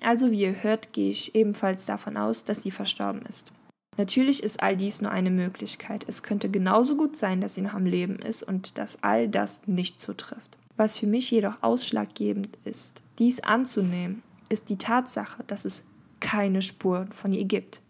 Also 0.00 0.30
wie 0.30 0.42
ihr 0.42 0.62
hört, 0.62 0.92
gehe 0.92 1.10
ich 1.10 1.34
ebenfalls 1.34 1.86
davon 1.86 2.16
aus, 2.16 2.44
dass 2.44 2.62
sie 2.62 2.70
verstorben 2.70 3.22
ist. 3.22 3.52
Natürlich 3.96 4.42
ist 4.42 4.62
all 4.62 4.76
dies 4.76 5.00
nur 5.00 5.10
eine 5.10 5.30
Möglichkeit. 5.30 6.04
Es 6.08 6.22
könnte 6.22 6.48
genauso 6.48 6.96
gut 6.96 7.16
sein, 7.16 7.40
dass 7.40 7.54
sie 7.54 7.60
noch 7.60 7.74
am 7.74 7.86
Leben 7.86 8.18
ist 8.18 8.42
und 8.42 8.78
dass 8.78 9.02
all 9.02 9.28
das 9.28 9.62
nicht 9.66 10.00
zutrifft. 10.00 10.58
Was 10.76 10.98
für 10.98 11.06
mich 11.06 11.30
jedoch 11.30 11.62
ausschlaggebend 11.62 12.58
ist, 12.64 13.02
dies 13.18 13.40
anzunehmen, 13.40 14.22
ist 14.48 14.70
die 14.70 14.78
Tatsache, 14.78 15.44
dass 15.46 15.64
es 15.64 15.84
keine 16.20 16.62
Spuren 16.62 17.12
von 17.12 17.32
ihr 17.32 17.44
gibt. 17.44 17.80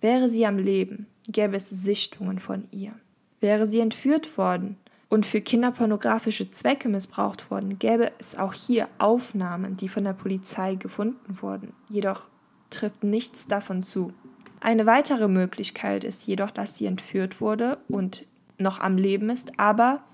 Wäre 0.00 0.28
sie 0.28 0.46
am 0.46 0.58
Leben, 0.58 1.06
gäbe 1.28 1.56
es 1.56 1.70
Sichtungen 1.70 2.38
von 2.38 2.66
ihr. 2.72 2.92
Wäre 3.40 3.66
sie 3.66 3.80
entführt 3.80 4.36
worden 4.36 4.76
und 5.08 5.26
für 5.26 5.40
kinderpornografische 5.40 6.50
Zwecke 6.50 6.88
missbraucht 6.88 7.50
worden, 7.50 7.78
gäbe 7.78 8.12
es 8.18 8.36
auch 8.36 8.54
hier 8.54 8.88
Aufnahmen, 8.98 9.76
die 9.76 9.88
von 9.88 10.04
der 10.04 10.12
Polizei 10.12 10.76
gefunden 10.76 11.42
wurden. 11.42 11.72
Jedoch 11.90 12.28
trifft 12.70 13.04
nichts 13.04 13.46
davon 13.46 13.82
zu. 13.82 14.12
Eine 14.60 14.84
weitere 14.84 15.26
Möglichkeit 15.26 16.04
ist 16.04 16.26
jedoch, 16.26 16.50
dass 16.50 16.76
sie 16.76 16.86
entführt 16.86 17.40
wurde 17.40 17.78
und 17.88 18.26
noch 18.58 18.78
am 18.78 18.98
Leben 18.98 19.30
ist, 19.30 19.58
aber 19.58 20.04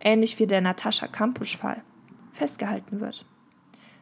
ähnlich 0.00 0.38
wie 0.38 0.46
der 0.46 0.62
Natascha 0.62 1.06
Kampusch-Fall 1.06 1.82
festgehalten 2.32 3.00
wird. 3.00 3.26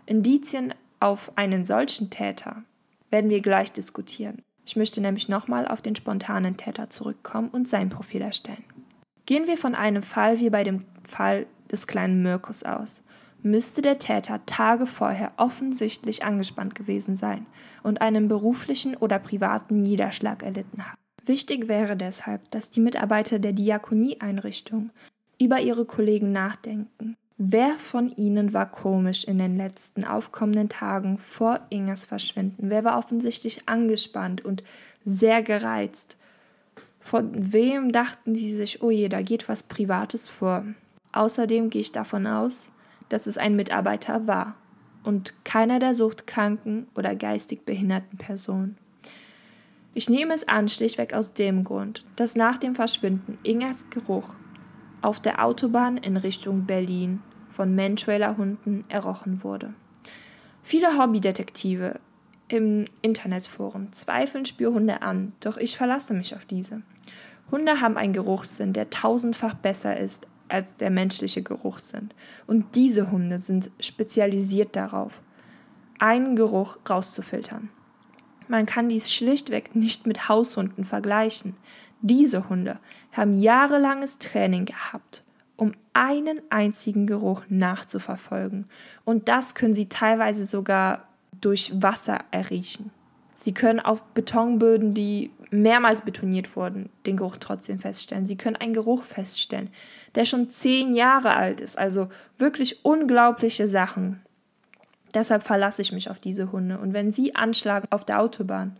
Indizien 0.06 0.74
auf 1.00 1.32
einen 1.36 1.64
solchen 1.64 2.10
Täter 2.10 2.62
werden 3.10 3.30
wir 3.30 3.40
gleich 3.40 3.72
diskutieren. 3.72 4.42
Ich 4.64 4.76
möchte 4.76 5.00
nämlich 5.00 5.28
nochmal 5.28 5.66
auf 5.66 5.82
den 5.82 5.96
spontanen 5.96 6.56
Täter 6.56 6.88
zurückkommen 6.88 7.48
und 7.48 7.68
sein 7.68 7.90
Profil 7.90 8.22
erstellen. 8.22 8.64
Gehen 9.26 9.46
wir 9.46 9.58
von 9.58 9.74
einem 9.74 10.02
Fall 10.02 10.40
wie 10.40 10.50
bei 10.50 10.64
dem 10.64 10.84
Fall 11.06 11.46
des 11.70 11.86
kleinen 11.86 12.22
Mirkus 12.22 12.62
aus. 12.62 13.02
Müsste 13.44 13.82
der 13.82 13.98
Täter 14.00 14.44
Tage 14.46 14.86
vorher 14.86 15.32
offensichtlich 15.36 16.24
angespannt 16.24 16.74
gewesen 16.74 17.14
sein 17.14 17.46
und 17.82 18.00
einen 18.00 18.26
beruflichen 18.26 18.96
oder 18.96 19.20
privaten 19.20 19.82
Niederschlag 19.82 20.42
erlitten 20.42 20.84
haben. 20.84 20.98
Wichtig 21.24 21.68
wäre 21.68 21.96
deshalb, 21.96 22.50
dass 22.50 22.70
die 22.70 22.80
Mitarbeiter 22.80 23.38
der 23.38 23.52
Diakonieeinrichtung 23.52 24.90
über 25.38 25.60
ihre 25.60 25.84
Kollegen 25.84 26.32
nachdenken 26.32 27.14
Wer 27.36 27.74
von 27.74 28.14
ihnen 28.16 28.52
war 28.52 28.70
komisch 28.70 29.24
in 29.24 29.38
den 29.38 29.56
letzten 29.56 30.04
aufkommenden 30.04 30.68
Tagen 30.68 31.18
vor 31.18 31.60
Inges 31.68 32.04
Verschwinden? 32.04 32.70
Wer 32.70 32.84
war 32.84 32.96
offensichtlich 32.96 33.68
angespannt 33.68 34.44
und 34.44 34.62
sehr 35.04 35.42
gereizt? 35.42 36.16
Von 37.00 37.52
wem 37.52 37.90
dachten 37.90 38.36
sie 38.36 38.52
sich, 38.54 38.82
oh 38.82 38.90
je, 38.90 39.08
da 39.08 39.20
geht 39.20 39.48
was 39.48 39.64
Privates 39.64 40.28
vor? 40.28 40.64
Außerdem 41.12 41.70
gehe 41.70 41.80
ich 41.80 41.90
davon 41.90 42.28
aus, 42.28 42.70
dass 43.08 43.26
es 43.26 43.38
ein 43.38 43.56
Mitarbeiter 43.56 44.26
war 44.26 44.56
und 45.04 45.34
keiner 45.44 45.78
der 45.78 45.94
suchtkranken 45.94 46.88
oder 46.94 47.14
geistig 47.14 47.64
behinderten 47.64 48.18
Personen. 48.18 48.76
Ich 49.92 50.10
nehme 50.10 50.34
es 50.34 50.48
an, 50.48 50.68
schlichtweg 50.68 51.14
aus 51.14 51.34
dem 51.34 51.62
Grund, 51.62 52.04
dass 52.16 52.34
nach 52.34 52.58
dem 52.58 52.74
Verschwinden 52.74 53.38
Ingers 53.44 53.90
Geruch 53.90 54.34
auf 55.02 55.20
der 55.20 55.44
Autobahn 55.44 55.98
in 55.98 56.16
Richtung 56.16 56.64
Berlin 56.64 57.20
von 57.50 57.76
Mantrailer-Hunden 57.76 58.84
errochen 58.88 59.44
wurde. 59.44 59.74
Viele 60.64 60.98
Hobbydetektive 60.98 62.00
im 62.48 62.86
Internetforum 63.02 63.92
zweifeln 63.92 64.46
Spürhunde 64.46 65.02
an, 65.02 65.32
doch 65.40 65.56
ich 65.58 65.76
verlasse 65.76 66.14
mich 66.14 66.34
auf 66.34 66.44
diese. 66.44 66.82
Hunde 67.50 67.80
haben 67.80 67.96
einen 67.96 68.12
Geruchssinn, 68.12 68.72
der 68.72 68.90
tausendfach 68.90 69.54
besser 69.54 69.96
ist 69.96 70.26
als 70.48 70.76
der 70.76 70.90
menschliche 70.90 71.42
Geruchssinn. 71.42 72.10
Und 72.46 72.74
diese 72.74 73.10
Hunde 73.10 73.38
sind 73.38 73.70
spezialisiert 73.80 74.76
darauf, 74.76 75.12
einen 75.98 76.36
Geruch 76.36 76.78
rauszufiltern. 76.88 77.70
Man 78.48 78.66
kann 78.66 78.88
dies 78.88 79.12
schlichtweg 79.12 79.74
nicht 79.74 80.06
mit 80.06 80.28
Haushunden 80.28 80.84
vergleichen. 80.84 81.56
Diese 82.02 82.48
Hunde 82.48 82.78
haben 83.12 83.40
jahrelanges 83.40 84.18
Training 84.18 84.66
gehabt, 84.66 85.22
um 85.56 85.72
einen 85.94 86.42
einzigen 86.50 87.06
Geruch 87.06 87.42
nachzuverfolgen. 87.48 88.66
Und 89.04 89.28
das 89.28 89.54
können 89.54 89.74
sie 89.74 89.88
teilweise 89.88 90.44
sogar 90.44 91.08
durch 91.40 91.72
Wasser 91.74 92.20
erriechen. 92.30 92.90
Sie 93.34 93.52
können 93.52 93.80
auf 93.80 94.02
Betonböden, 94.14 94.94
die 94.94 95.30
mehrmals 95.50 96.02
betoniert 96.02 96.56
wurden, 96.56 96.88
den 97.04 97.16
Geruch 97.16 97.36
trotzdem 97.38 97.80
feststellen. 97.80 98.26
Sie 98.26 98.36
können 98.36 98.56
einen 98.56 98.74
Geruch 98.74 99.02
feststellen, 99.02 99.70
der 100.14 100.24
schon 100.24 100.50
zehn 100.50 100.94
Jahre 100.94 101.34
alt 101.34 101.60
ist. 101.60 101.76
Also 101.76 102.08
wirklich 102.38 102.84
unglaubliche 102.84 103.68
Sachen. 103.68 104.22
Deshalb 105.14 105.42
verlasse 105.44 105.82
ich 105.82 105.92
mich 105.92 106.10
auf 106.10 106.18
diese 106.18 106.52
Hunde. 106.52 106.78
Und 106.78 106.92
wenn 106.92 107.12
sie 107.12 107.34
anschlagen 107.34 107.88
auf 107.90 108.04
der 108.04 108.20
Autobahn, 108.20 108.76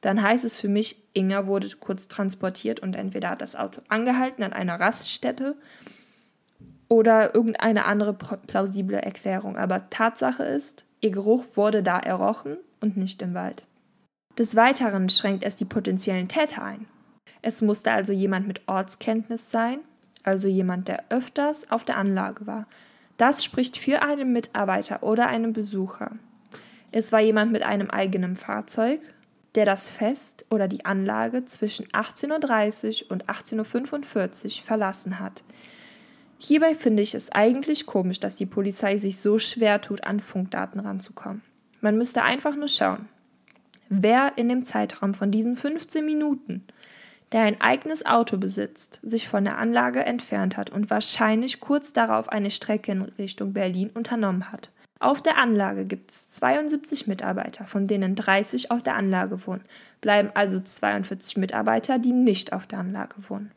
dann 0.00 0.22
heißt 0.22 0.44
es 0.44 0.60
für 0.60 0.68
mich, 0.68 0.96
Inga 1.12 1.46
wurde 1.46 1.68
kurz 1.78 2.08
transportiert 2.08 2.80
und 2.80 2.94
entweder 2.94 3.30
hat 3.30 3.40
das 3.40 3.56
Auto 3.56 3.80
angehalten 3.88 4.42
an 4.42 4.52
einer 4.52 4.80
Raststätte 4.80 5.54
oder 6.88 7.34
irgendeine 7.34 7.84
andere 7.84 8.12
plausible 8.12 8.98
Erklärung. 8.98 9.56
Aber 9.56 9.88
Tatsache 9.90 10.42
ist, 10.42 10.84
ihr 11.00 11.10
Geruch 11.10 11.44
wurde 11.54 11.82
da 11.82 11.98
errochen 11.98 12.56
und 12.80 12.96
nicht 12.96 13.22
im 13.22 13.32
Wald. 13.34 13.64
Des 14.38 14.56
Weiteren 14.56 15.10
schränkt 15.10 15.44
es 15.44 15.56
die 15.56 15.66
potenziellen 15.66 16.28
Täter 16.28 16.62
ein. 16.62 16.86
Es 17.42 17.60
musste 17.60 17.92
also 17.92 18.12
jemand 18.12 18.46
mit 18.46 18.62
Ortskenntnis 18.66 19.50
sein, 19.50 19.80
also 20.22 20.48
jemand, 20.48 20.88
der 20.88 21.04
öfters 21.10 21.70
auf 21.70 21.84
der 21.84 21.98
Anlage 21.98 22.46
war. 22.46 22.66
Das 23.18 23.44
spricht 23.44 23.76
für 23.76 24.02
einen 24.02 24.32
Mitarbeiter 24.32 25.02
oder 25.02 25.26
einen 25.26 25.52
Besucher. 25.52 26.12
Es 26.92 27.12
war 27.12 27.20
jemand 27.20 27.52
mit 27.52 27.62
einem 27.62 27.90
eigenen 27.90 28.34
Fahrzeug, 28.34 29.00
der 29.54 29.66
das 29.66 29.90
Fest 29.90 30.46
oder 30.50 30.66
die 30.66 30.84
Anlage 30.86 31.44
zwischen 31.44 31.86
18.30 31.88 33.04
Uhr 33.04 33.10
und 33.10 33.26
18.45 33.26 34.44
Uhr 34.44 34.64
verlassen 34.64 35.18
hat. 35.18 35.44
Hierbei 36.38 36.74
finde 36.74 37.02
ich 37.02 37.14
es 37.14 37.30
eigentlich 37.30 37.86
komisch, 37.86 38.18
dass 38.18 38.36
die 38.36 38.46
Polizei 38.46 38.96
sich 38.96 39.20
so 39.20 39.38
schwer 39.38 39.80
tut, 39.80 40.04
an 40.04 40.20
Funkdaten 40.20 40.80
ranzukommen. 40.80 41.42
Man 41.80 41.98
müsste 41.98 42.22
einfach 42.22 42.56
nur 42.56 42.68
schauen, 42.68 43.08
wer 43.92 44.32
in 44.36 44.48
dem 44.48 44.62
Zeitraum 44.62 45.12
von 45.12 45.30
diesen 45.30 45.56
15 45.56 46.04
Minuten, 46.04 46.64
der 47.32 47.42
ein 47.42 47.60
eigenes 47.60 48.06
Auto 48.06 48.38
besitzt, 48.38 49.00
sich 49.02 49.28
von 49.28 49.44
der 49.44 49.58
Anlage 49.58 50.04
entfernt 50.04 50.56
hat 50.56 50.70
und 50.70 50.88
wahrscheinlich 50.88 51.60
kurz 51.60 51.92
darauf 51.92 52.28
eine 52.30 52.50
Strecke 52.50 52.92
in 52.92 53.02
Richtung 53.02 53.52
Berlin 53.52 53.90
unternommen 53.92 54.50
hat. 54.50 54.70
Auf 54.98 55.20
der 55.20 55.36
Anlage 55.36 55.84
gibt 55.84 56.10
es 56.10 56.28
72 56.28 57.06
Mitarbeiter, 57.06 57.66
von 57.66 57.86
denen 57.86 58.14
30 58.14 58.70
auf 58.70 58.82
der 58.82 58.94
Anlage 58.94 59.46
wohnen, 59.46 59.64
bleiben 60.00 60.30
also 60.34 60.60
42 60.60 61.36
Mitarbeiter, 61.36 61.98
die 61.98 62.12
nicht 62.12 62.52
auf 62.52 62.66
der 62.66 62.78
Anlage 62.78 63.16
wohnen. 63.28 63.50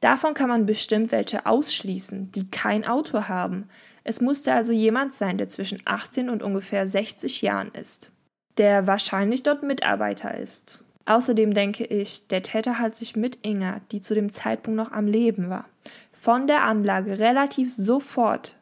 Davon 0.00 0.34
kann 0.34 0.48
man 0.48 0.66
bestimmt 0.66 1.12
welche 1.12 1.44
ausschließen, 1.46 2.32
die 2.32 2.50
kein 2.50 2.86
Auto 2.86 3.28
haben. 3.28 3.68
Es 4.04 4.20
musste 4.20 4.52
also 4.52 4.72
jemand 4.72 5.12
sein, 5.12 5.36
der 5.36 5.48
zwischen 5.48 5.82
18 5.84 6.30
und 6.30 6.42
ungefähr 6.42 6.86
60 6.86 7.42
Jahren 7.42 7.72
ist, 7.72 8.10
der 8.58 8.86
wahrscheinlich 8.86 9.42
dort 9.42 9.62
Mitarbeiter 9.62 10.36
ist. 10.36 10.84
Außerdem 11.06 11.54
denke 11.54 11.84
ich, 11.84 12.28
der 12.28 12.42
Täter 12.42 12.78
hat 12.78 12.94
sich 12.94 13.16
mit 13.16 13.38
Inga, 13.42 13.80
die 13.92 14.00
zu 14.00 14.14
dem 14.14 14.28
Zeitpunkt 14.28 14.76
noch 14.76 14.92
am 14.92 15.06
Leben 15.06 15.48
war, 15.48 15.64
von 16.12 16.46
der 16.46 16.64
Anlage 16.64 17.18
relativ 17.18 17.72
sofort 17.72 18.56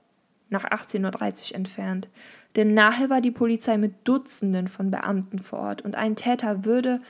nach 0.48 0.64
18.30 0.64 1.50
Uhr 1.50 1.56
entfernt. 1.56 2.08
Denn 2.54 2.72
nachher 2.72 3.10
war 3.10 3.20
die 3.20 3.32
Polizei 3.32 3.76
mit 3.78 3.94
Dutzenden 4.04 4.68
von 4.68 4.90
Beamten 4.90 5.40
vor 5.40 5.58
Ort 5.58 5.82
und 5.82 5.96
ein 5.96 6.14
Täter 6.14 6.64
würde 6.64 7.00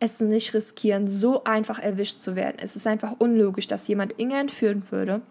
es 0.00 0.20
nicht 0.20 0.54
riskieren, 0.54 1.06
so 1.06 1.44
einfach 1.44 1.78
erwischt 1.78 2.18
zu 2.18 2.34
werden. 2.34 2.56
Es 2.60 2.74
ist 2.74 2.86
einfach 2.86 3.14
unlogisch, 3.20 3.68
dass 3.68 3.86
jemand 3.86 4.12
Inge 4.18 4.38
entführen 4.38 4.90
würde 4.90 5.22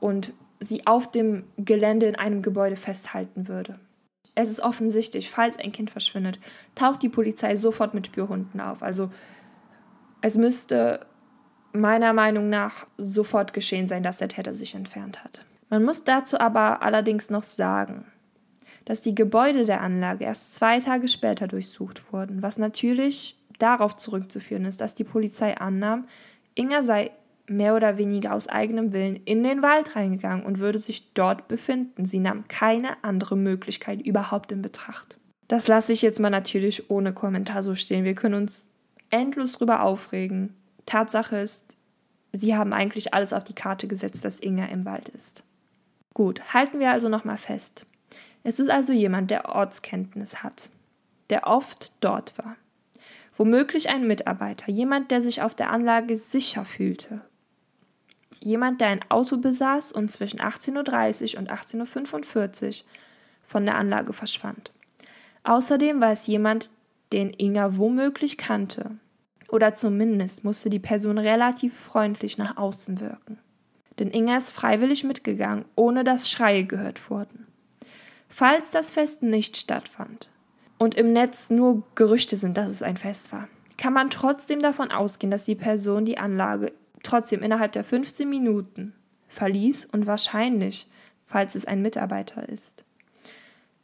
und 0.00 0.32
sie 0.60 0.86
auf 0.86 1.10
dem 1.10 1.44
Gelände 1.56 2.06
in 2.06 2.16
einem 2.16 2.42
Gebäude 2.42 2.76
festhalten 2.76 3.48
würde. 3.48 3.78
Es 4.34 4.50
ist 4.50 4.60
offensichtlich, 4.60 5.30
falls 5.30 5.58
ein 5.58 5.72
Kind 5.72 5.90
verschwindet, 5.90 6.38
taucht 6.74 7.02
die 7.02 7.08
Polizei 7.08 7.54
sofort 7.54 7.92
mit 7.92 8.06
Spürhunden 8.06 8.60
auf. 8.60 8.82
Also 8.82 9.10
es 10.22 10.36
müsste 10.36 11.06
meiner 11.72 12.12
Meinung 12.12 12.48
nach 12.48 12.86
sofort 12.96 13.52
geschehen 13.52 13.88
sein, 13.88 14.02
dass 14.02 14.18
der 14.18 14.28
Täter 14.28 14.54
sich 14.54 14.74
entfernt 14.74 15.24
hat. 15.24 15.44
Man 15.68 15.84
muss 15.84 16.04
dazu 16.04 16.38
aber 16.38 16.82
allerdings 16.82 17.30
noch 17.30 17.42
sagen, 17.42 18.04
dass 18.84 19.00
die 19.00 19.14
Gebäude 19.14 19.64
der 19.64 19.80
Anlage 19.80 20.24
erst 20.24 20.54
zwei 20.54 20.78
Tage 20.80 21.08
später 21.08 21.46
durchsucht 21.46 22.12
wurden, 22.12 22.42
was 22.42 22.58
natürlich 22.58 23.38
darauf 23.58 23.96
zurückzuführen 23.96 24.64
ist, 24.64 24.80
dass 24.80 24.94
die 24.94 25.04
Polizei 25.04 25.56
annahm, 25.56 26.06
Inga 26.54 26.82
sei 26.82 27.12
mehr 27.46 27.74
oder 27.74 27.98
weniger 27.98 28.34
aus 28.34 28.48
eigenem 28.48 28.92
Willen 28.92 29.16
in 29.24 29.42
den 29.42 29.62
Wald 29.62 29.96
reingegangen 29.96 30.44
und 30.44 30.58
würde 30.58 30.78
sich 30.78 31.12
dort 31.12 31.48
befinden. 31.48 32.06
Sie 32.06 32.18
nahm 32.18 32.48
keine 32.48 33.02
andere 33.02 33.36
Möglichkeit 33.36 34.00
überhaupt 34.02 34.52
in 34.52 34.62
Betracht. 34.62 35.18
Das 35.48 35.68
lasse 35.68 35.92
ich 35.92 36.02
jetzt 36.02 36.20
mal 36.20 36.30
natürlich 36.30 36.90
ohne 36.90 37.12
Kommentar 37.12 37.62
so 37.62 37.74
stehen. 37.74 38.04
Wir 38.04 38.14
können 38.14 38.34
uns 38.36 38.70
endlos 39.10 39.52
drüber 39.52 39.82
aufregen. 39.82 40.54
Tatsache 40.86 41.36
ist, 41.36 41.76
sie 42.32 42.56
haben 42.56 42.72
eigentlich 42.72 43.12
alles 43.12 43.32
auf 43.32 43.44
die 43.44 43.54
Karte 43.54 43.86
gesetzt, 43.86 44.24
dass 44.24 44.40
Inga 44.40 44.66
im 44.66 44.84
Wald 44.84 45.08
ist. 45.10 45.44
Gut, 46.14 46.54
halten 46.54 46.80
wir 46.80 46.90
also 46.90 47.08
nochmal 47.08 47.36
fest. 47.36 47.86
Es 48.44 48.60
ist 48.60 48.70
also 48.70 48.92
jemand, 48.92 49.30
der 49.30 49.48
Ortskenntnis 49.48 50.42
hat, 50.42 50.68
der 51.30 51.46
oft 51.46 51.92
dort 52.00 52.36
war. 52.38 52.56
Womöglich 53.36 53.88
ein 53.88 54.06
Mitarbeiter, 54.06 54.70
jemand, 54.70 55.10
der 55.10 55.22
sich 55.22 55.42
auf 55.42 55.54
der 55.54 55.70
Anlage 55.70 56.16
sicher 56.16 56.64
fühlte. 56.64 57.22
Jemand, 58.40 58.80
der 58.80 58.88
ein 58.88 59.04
Auto 59.10 59.36
besaß 59.36 59.92
und 59.92 60.10
zwischen 60.10 60.40
18.30 60.40 61.34
Uhr 61.34 61.40
und 61.40 61.50
18.45 61.50 62.66
Uhr 62.66 62.86
von 63.44 63.66
der 63.66 63.76
Anlage 63.76 64.12
verschwand. 64.12 64.72
Außerdem 65.44 66.00
war 66.00 66.12
es 66.12 66.26
jemand, 66.26 66.70
den 67.12 67.32
Inga 67.32 67.76
womöglich 67.76 68.38
kannte. 68.38 68.92
Oder 69.48 69.74
zumindest 69.74 70.44
musste 70.44 70.70
die 70.70 70.78
Person 70.78 71.18
relativ 71.18 71.78
freundlich 71.78 72.38
nach 72.38 72.56
außen 72.56 73.00
wirken. 73.00 73.38
Denn 73.98 74.10
Inga 74.10 74.38
ist 74.38 74.52
freiwillig 74.52 75.04
mitgegangen, 75.04 75.66
ohne 75.76 76.04
dass 76.04 76.30
Schreie 76.30 76.64
gehört 76.64 77.10
wurden. 77.10 77.46
Falls 78.28 78.70
das 78.70 78.90
Fest 78.90 79.22
nicht 79.22 79.58
stattfand, 79.58 80.30
und 80.82 80.96
im 80.96 81.12
Netz 81.12 81.48
nur 81.48 81.84
Gerüchte 81.94 82.36
sind, 82.36 82.56
dass 82.58 82.68
es 82.68 82.82
ein 82.82 82.96
Fest 82.96 83.30
war, 83.30 83.48
kann 83.78 83.92
man 83.92 84.10
trotzdem 84.10 84.60
davon 84.60 84.90
ausgehen, 84.90 85.30
dass 85.30 85.44
die 85.44 85.54
Person 85.54 86.04
die 86.04 86.18
Anlage 86.18 86.72
trotzdem 87.02 87.42
innerhalb 87.42 87.72
der 87.72 87.84
15 87.84 88.28
Minuten 88.28 88.94
verließ 89.28 89.86
und 89.86 90.06
wahrscheinlich, 90.06 90.88
falls 91.26 91.54
es 91.54 91.64
ein 91.64 91.82
Mitarbeiter 91.82 92.48
ist, 92.48 92.84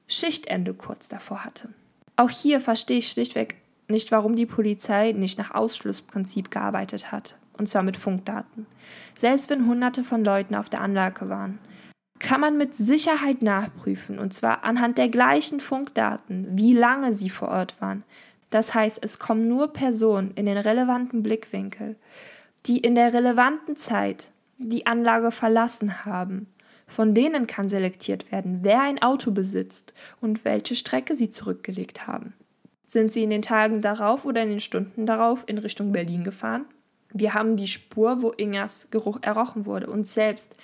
Schichtende 0.06 0.72
kurz 0.72 1.08
davor 1.08 1.44
hatte. 1.44 1.68
Auch 2.16 2.30
hier 2.30 2.60
verstehe 2.60 2.98
ich 2.98 3.10
schlichtweg 3.10 3.56
nicht, 3.88 4.10
warum 4.10 4.36
die 4.36 4.46
Polizei 4.46 5.12
nicht 5.12 5.38
nach 5.38 5.54
Ausschlussprinzip 5.54 6.50
gearbeitet 6.50 7.12
hat, 7.12 7.36
und 7.58 7.68
zwar 7.68 7.82
mit 7.82 7.96
Funkdaten. 7.96 8.66
Selbst 9.14 9.50
wenn 9.50 9.66
hunderte 9.66 10.04
von 10.04 10.24
Leuten 10.24 10.54
auf 10.54 10.68
der 10.68 10.80
Anlage 10.80 11.28
waren, 11.28 11.58
kann 12.18 12.40
man 12.40 12.56
mit 12.56 12.74
Sicherheit 12.74 13.42
nachprüfen, 13.42 14.18
und 14.18 14.34
zwar 14.34 14.64
anhand 14.64 14.98
der 14.98 15.08
gleichen 15.08 15.60
Funkdaten, 15.60 16.46
wie 16.50 16.72
lange 16.72 17.12
sie 17.12 17.30
vor 17.30 17.48
Ort 17.48 17.80
waren. 17.80 18.02
Das 18.50 18.74
heißt, 18.74 18.98
es 19.02 19.18
kommen 19.18 19.46
nur 19.46 19.72
Personen 19.72 20.32
in 20.34 20.46
den 20.46 20.56
relevanten 20.56 21.22
Blickwinkel, 21.22 21.96
die 22.66 22.78
in 22.78 22.94
der 22.94 23.12
relevanten 23.12 23.76
Zeit 23.76 24.30
die 24.58 24.86
Anlage 24.86 25.30
verlassen 25.30 26.04
haben. 26.04 26.46
Von 26.86 27.14
denen 27.14 27.46
kann 27.46 27.68
selektiert 27.68 28.32
werden, 28.32 28.60
wer 28.62 28.80
ein 28.80 29.00
Auto 29.02 29.30
besitzt 29.30 29.92
und 30.20 30.44
welche 30.44 30.74
Strecke 30.74 31.14
sie 31.14 31.30
zurückgelegt 31.30 32.06
haben. 32.06 32.32
Sind 32.84 33.12
sie 33.12 33.22
in 33.22 33.30
den 33.30 33.42
Tagen 33.42 33.82
darauf 33.82 34.24
oder 34.24 34.42
in 34.42 34.48
den 34.48 34.60
Stunden 34.60 35.04
darauf 35.04 35.44
in 35.46 35.58
Richtung 35.58 35.92
Berlin 35.92 36.24
gefahren? 36.24 36.64
Wir 37.12 37.34
haben 37.34 37.56
die 37.56 37.66
Spur, 37.66 38.22
wo 38.22 38.30
Ingers 38.30 38.88
Geruch 38.90 39.18
errochen 39.22 39.66
wurde 39.66 39.88
und 39.88 40.06
selbst 40.06 40.56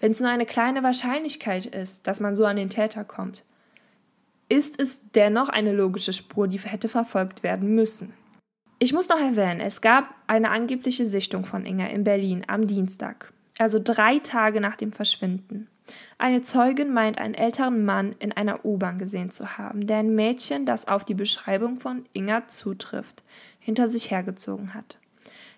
wenn 0.00 0.12
es 0.12 0.20
nur 0.20 0.30
eine 0.30 0.46
kleine 0.46 0.82
Wahrscheinlichkeit 0.82 1.66
ist, 1.66 2.06
dass 2.06 2.20
man 2.20 2.36
so 2.36 2.44
an 2.44 2.56
den 2.56 2.70
Täter 2.70 3.04
kommt, 3.04 3.42
ist 4.48 4.80
es 4.80 5.00
dennoch 5.14 5.48
eine 5.48 5.72
logische 5.72 6.12
Spur, 6.12 6.46
die 6.46 6.58
hätte 6.58 6.88
verfolgt 6.88 7.42
werden 7.42 7.74
müssen. 7.74 8.12
Ich 8.80 8.92
muss 8.92 9.08
noch 9.08 9.20
erwähnen, 9.20 9.60
es 9.60 9.80
gab 9.80 10.14
eine 10.26 10.50
angebliche 10.50 11.06
Sichtung 11.06 11.44
von 11.44 11.64
Inga 11.64 11.86
in 11.86 12.04
Berlin 12.04 12.44
am 12.48 12.66
Dienstag, 12.66 13.32
also 13.58 13.80
drei 13.82 14.18
Tage 14.18 14.60
nach 14.60 14.76
dem 14.76 14.92
Verschwinden. 14.92 15.68
Eine 16.18 16.42
Zeugin 16.42 16.92
meint, 16.92 17.18
einen 17.18 17.34
älteren 17.34 17.84
Mann 17.84 18.14
in 18.18 18.32
einer 18.32 18.64
U-Bahn 18.64 18.98
gesehen 18.98 19.30
zu 19.30 19.58
haben, 19.58 19.86
der 19.86 19.98
ein 19.98 20.14
Mädchen, 20.14 20.66
das 20.66 20.88
auf 20.88 21.04
die 21.04 21.14
Beschreibung 21.14 21.78
von 21.78 22.06
Inga 22.14 22.48
zutrifft, 22.48 23.22
hinter 23.58 23.86
sich 23.86 24.10
hergezogen 24.10 24.74
hat. 24.74 24.98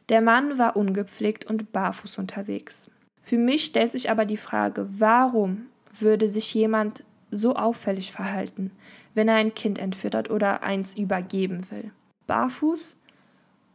Der 0.09 0.21
Mann 0.21 0.59
war 0.59 0.77
ungepflegt 0.77 1.47
und 1.47 1.73
barfuß 1.73 2.19
unterwegs. 2.19 2.91
Für 3.23 3.39
mich 3.39 3.65
stellt 3.65 3.93
sich 3.93 4.11
aber 4.11 4.25
die 4.25 4.37
Frage, 4.37 4.89
warum 4.91 5.67
würde 5.99 6.29
sich 6.29 6.53
jemand 6.55 7.03
so 7.31 7.57
auffällig 7.57 8.13
verhalten, 8.13 8.73
wenn 9.15 9.29
er 9.29 9.37
ein 9.37 9.55
Kind 9.55 9.79
entführt 9.79 10.15
hat 10.15 10.31
oder 10.31 10.63
eins 10.63 10.97
übergeben 10.97 11.71
will? 11.71 11.91
Barfuß 12.27 12.99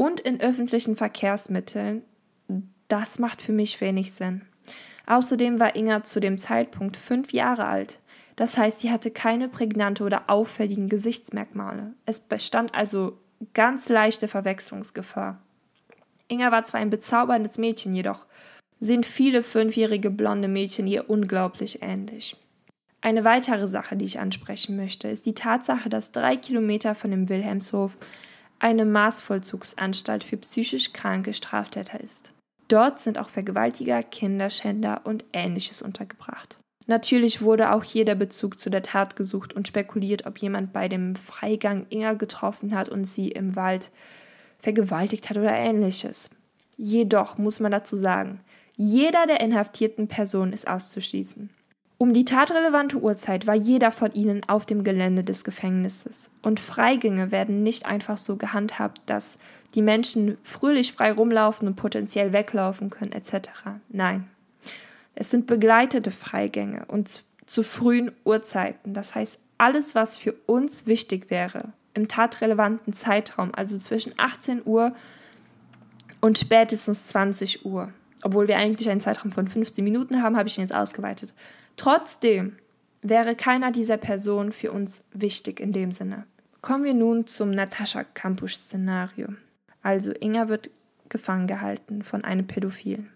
und 0.01 0.19
in 0.19 0.41
öffentlichen 0.41 0.95
Verkehrsmitteln, 0.95 2.01
das 2.87 3.19
macht 3.19 3.39
für 3.39 3.51
mich 3.51 3.79
wenig 3.81 4.13
Sinn. 4.13 4.41
Außerdem 5.05 5.59
war 5.59 5.75
Inga 5.75 6.01
zu 6.01 6.19
dem 6.19 6.39
Zeitpunkt 6.39 6.97
fünf 6.97 7.33
Jahre 7.33 7.65
alt. 7.65 7.99
Das 8.35 8.57
heißt, 8.57 8.79
sie 8.79 8.89
hatte 8.89 9.11
keine 9.11 9.47
prägnante 9.47 10.03
oder 10.03 10.23
auffälligen 10.27 10.89
Gesichtsmerkmale. 10.89 11.93
Es 12.07 12.19
bestand 12.19 12.73
also 12.73 13.19
ganz 13.53 13.89
leichte 13.89 14.27
Verwechslungsgefahr. 14.27 15.39
Inga 16.29 16.51
war 16.51 16.63
zwar 16.63 16.79
ein 16.79 16.89
bezauberndes 16.89 17.59
Mädchen, 17.59 17.93
jedoch 17.93 18.25
sehen 18.79 19.03
viele 19.03 19.43
fünfjährige 19.43 20.09
blonde 20.09 20.47
Mädchen 20.47 20.87
ihr 20.87 21.11
unglaublich 21.11 21.83
ähnlich. 21.83 22.35
Eine 23.01 23.23
weitere 23.23 23.67
Sache, 23.67 23.95
die 23.97 24.05
ich 24.05 24.19
ansprechen 24.19 24.77
möchte, 24.77 25.09
ist 25.09 25.27
die 25.27 25.35
Tatsache, 25.35 25.89
dass 25.89 26.11
drei 26.11 26.37
Kilometer 26.37 26.95
von 26.95 27.11
dem 27.11 27.29
Wilhelmshof 27.29 27.97
eine 28.61 28.85
Maßvollzugsanstalt 28.85 30.23
für 30.23 30.37
psychisch 30.37 30.93
kranke 30.93 31.33
Straftäter 31.33 31.99
ist. 31.99 32.31
Dort 32.67 32.99
sind 32.99 33.17
auch 33.17 33.29
Vergewaltiger, 33.29 34.01
Kinderschänder 34.03 35.01
und 35.03 35.25
ähnliches 35.33 35.81
untergebracht. 35.81 36.57
Natürlich 36.87 37.41
wurde 37.41 37.73
auch 37.73 37.83
hier 37.83 38.05
der 38.05 38.15
Bezug 38.15 38.59
zu 38.59 38.69
der 38.69 38.83
Tat 38.83 39.15
gesucht 39.15 39.53
und 39.53 39.67
spekuliert, 39.67 40.25
ob 40.25 40.37
jemand 40.37 40.73
bei 40.73 40.87
dem 40.87 41.15
Freigang 41.15 41.85
Inga 41.89 42.13
getroffen 42.13 42.75
hat 42.75 42.89
und 42.89 43.05
sie 43.05 43.29
im 43.29 43.55
Wald 43.55 43.91
vergewaltigt 44.59 45.29
hat 45.29 45.37
oder 45.37 45.53
ähnliches. 45.53 46.29
Jedoch 46.77 47.37
muss 47.37 47.59
man 47.59 47.71
dazu 47.71 47.97
sagen, 47.97 48.39
jeder 48.75 49.25
der 49.25 49.41
inhaftierten 49.41 50.07
Personen 50.07 50.53
ist 50.53 50.67
auszuschließen. 50.67 51.49
Um 52.01 52.13
die 52.13 52.25
tatrelevante 52.25 52.97
Uhrzeit 52.97 53.45
war 53.45 53.53
jeder 53.53 53.91
von 53.91 54.11
ihnen 54.13 54.41
auf 54.49 54.65
dem 54.65 54.83
Gelände 54.83 55.23
des 55.23 55.43
Gefängnisses. 55.43 56.31
Und 56.41 56.59
Freigänge 56.59 57.29
werden 57.29 57.61
nicht 57.61 57.85
einfach 57.85 58.17
so 58.17 58.37
gehandhabt, 58.37 59.01
dass 59.05 59.37
die 59.75 59.83
Menschen 59.83 60.39
fröhlich 60.41 60.93
frei 60.93 61.11
rumlaufen 61.11 61.67
und 61.67 61.75
potenziell 61.75 62.33
weglaufen 62.33 62.89
können, 62.89 63.11
etc. 63.11 63.51
Nein. 63.89 64.27
Es 65.13 65.29
sind 65.29 65.45
begleitete 65.45 66.09
Freigänge 66.09 66.85
und 66.87 67.21
zu 67.45 67.61
frühen 67.61 68.11
Uhrzeiten. 68.25 68.95
Das 68.95 69.13
heißt, 69.13 69.39
alles, 69.59 69.93
was 69.93 70.17
für 70.17 70.33
uns 70.47 70.87
wichtig 70.87 71.29
wäre, 71.29 71.65
im 71.93 72.07
tatrelevanten 72.07 72.93
Zeitraum, 72.93 73.51
also 73.53 73.77
zwischen 73.77 74.13
18 74.17 74.63
Uhr 74.65 74.95
und 76.19 76.39
spätestens 76.39 77.09
20 77.09 77.63
Uhr. 77.63 77.93
Obwohl 78.23 78.47
wir 78.47 78.57
eigentlich 78.57 78.89
einen 78.89 79.01
Zeitraum 79.01 79.31
von 79.31 79.47
15 79.47 79.83
Minuten 79.83 80.23
haben, 80.23 80.35
habe 80.35 80.49
ich 80.49 80.57
ihn 80.57 80.61
jetzt 80.61 80.73
ausgeweitet. 80.73 81.35
Trotzdem 81.77 82.57
wäre 83.01 83.35
keiner 83.35 83.71
dieser 83.71 83.97
Personen 83.97 84.51
für 84.51 84.71
uns 84.71 85.03
wichtig 85.13 85.59
in 85.59 85.71
dem 85.71 85.91
Sinne. 85.91 86.25
Kommen 86.61 86.83
wir 86.83 86.93
nun 86.93 87.25
zum 87.25 87.49
Natascha 87.49 88.03
Campus-Szenario. 88.03 89.29
Also 89.81 90.11
Inga 90.19 90.47
wird 90.47 90.69
gefangen 91.09 91.47
gehalten 91.47 92.03
von 92.03 92.23
einem 92.23 92.45
Pädophilen. 92.47 93.09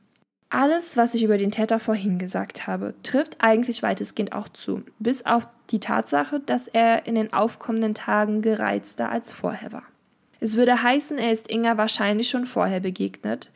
Alles, 0.50 0.96
was 0.96 1.16
ich 1.16 1.24
über 1.24 1.38
den 1.38 1.52
Täter 1.52 1.80
vorhin 1.80 2.18
gesagt 2.18 2.68
habe, 2.68 2.94
trifft 3.04 3.38
eigentlich 3.40 3.84
weitestgehend 3.84 4.34
auch 4.34 4.48
zu, 4.50 4.84
bis 5.00 5.26
auf 5.26 5.48
die 5.70 5.80
Tatsache, 5.80 6.40
dass 6.40 6.68
er 6.68 7.08
in 7.08 7.16
den 7.16 7.34
aufkommenden 7.34 7.94
Tagen 7.94 8.42
gereizter 8.42 9.10
als 9.10 9.34
vorher 9.34 9.72
war. 9.72 9.84
Es 10.40 10.56
würde 10.56 10.82
heißen, 10.82 11.18
er 11.18 11.32
ist 11.32 11.52
Inga 11.52 11.78
wahrscheinlich 11.78 12.30
schon 12.30 12.46
vorher 12.46 12.80
begegnet, 12.80 13.52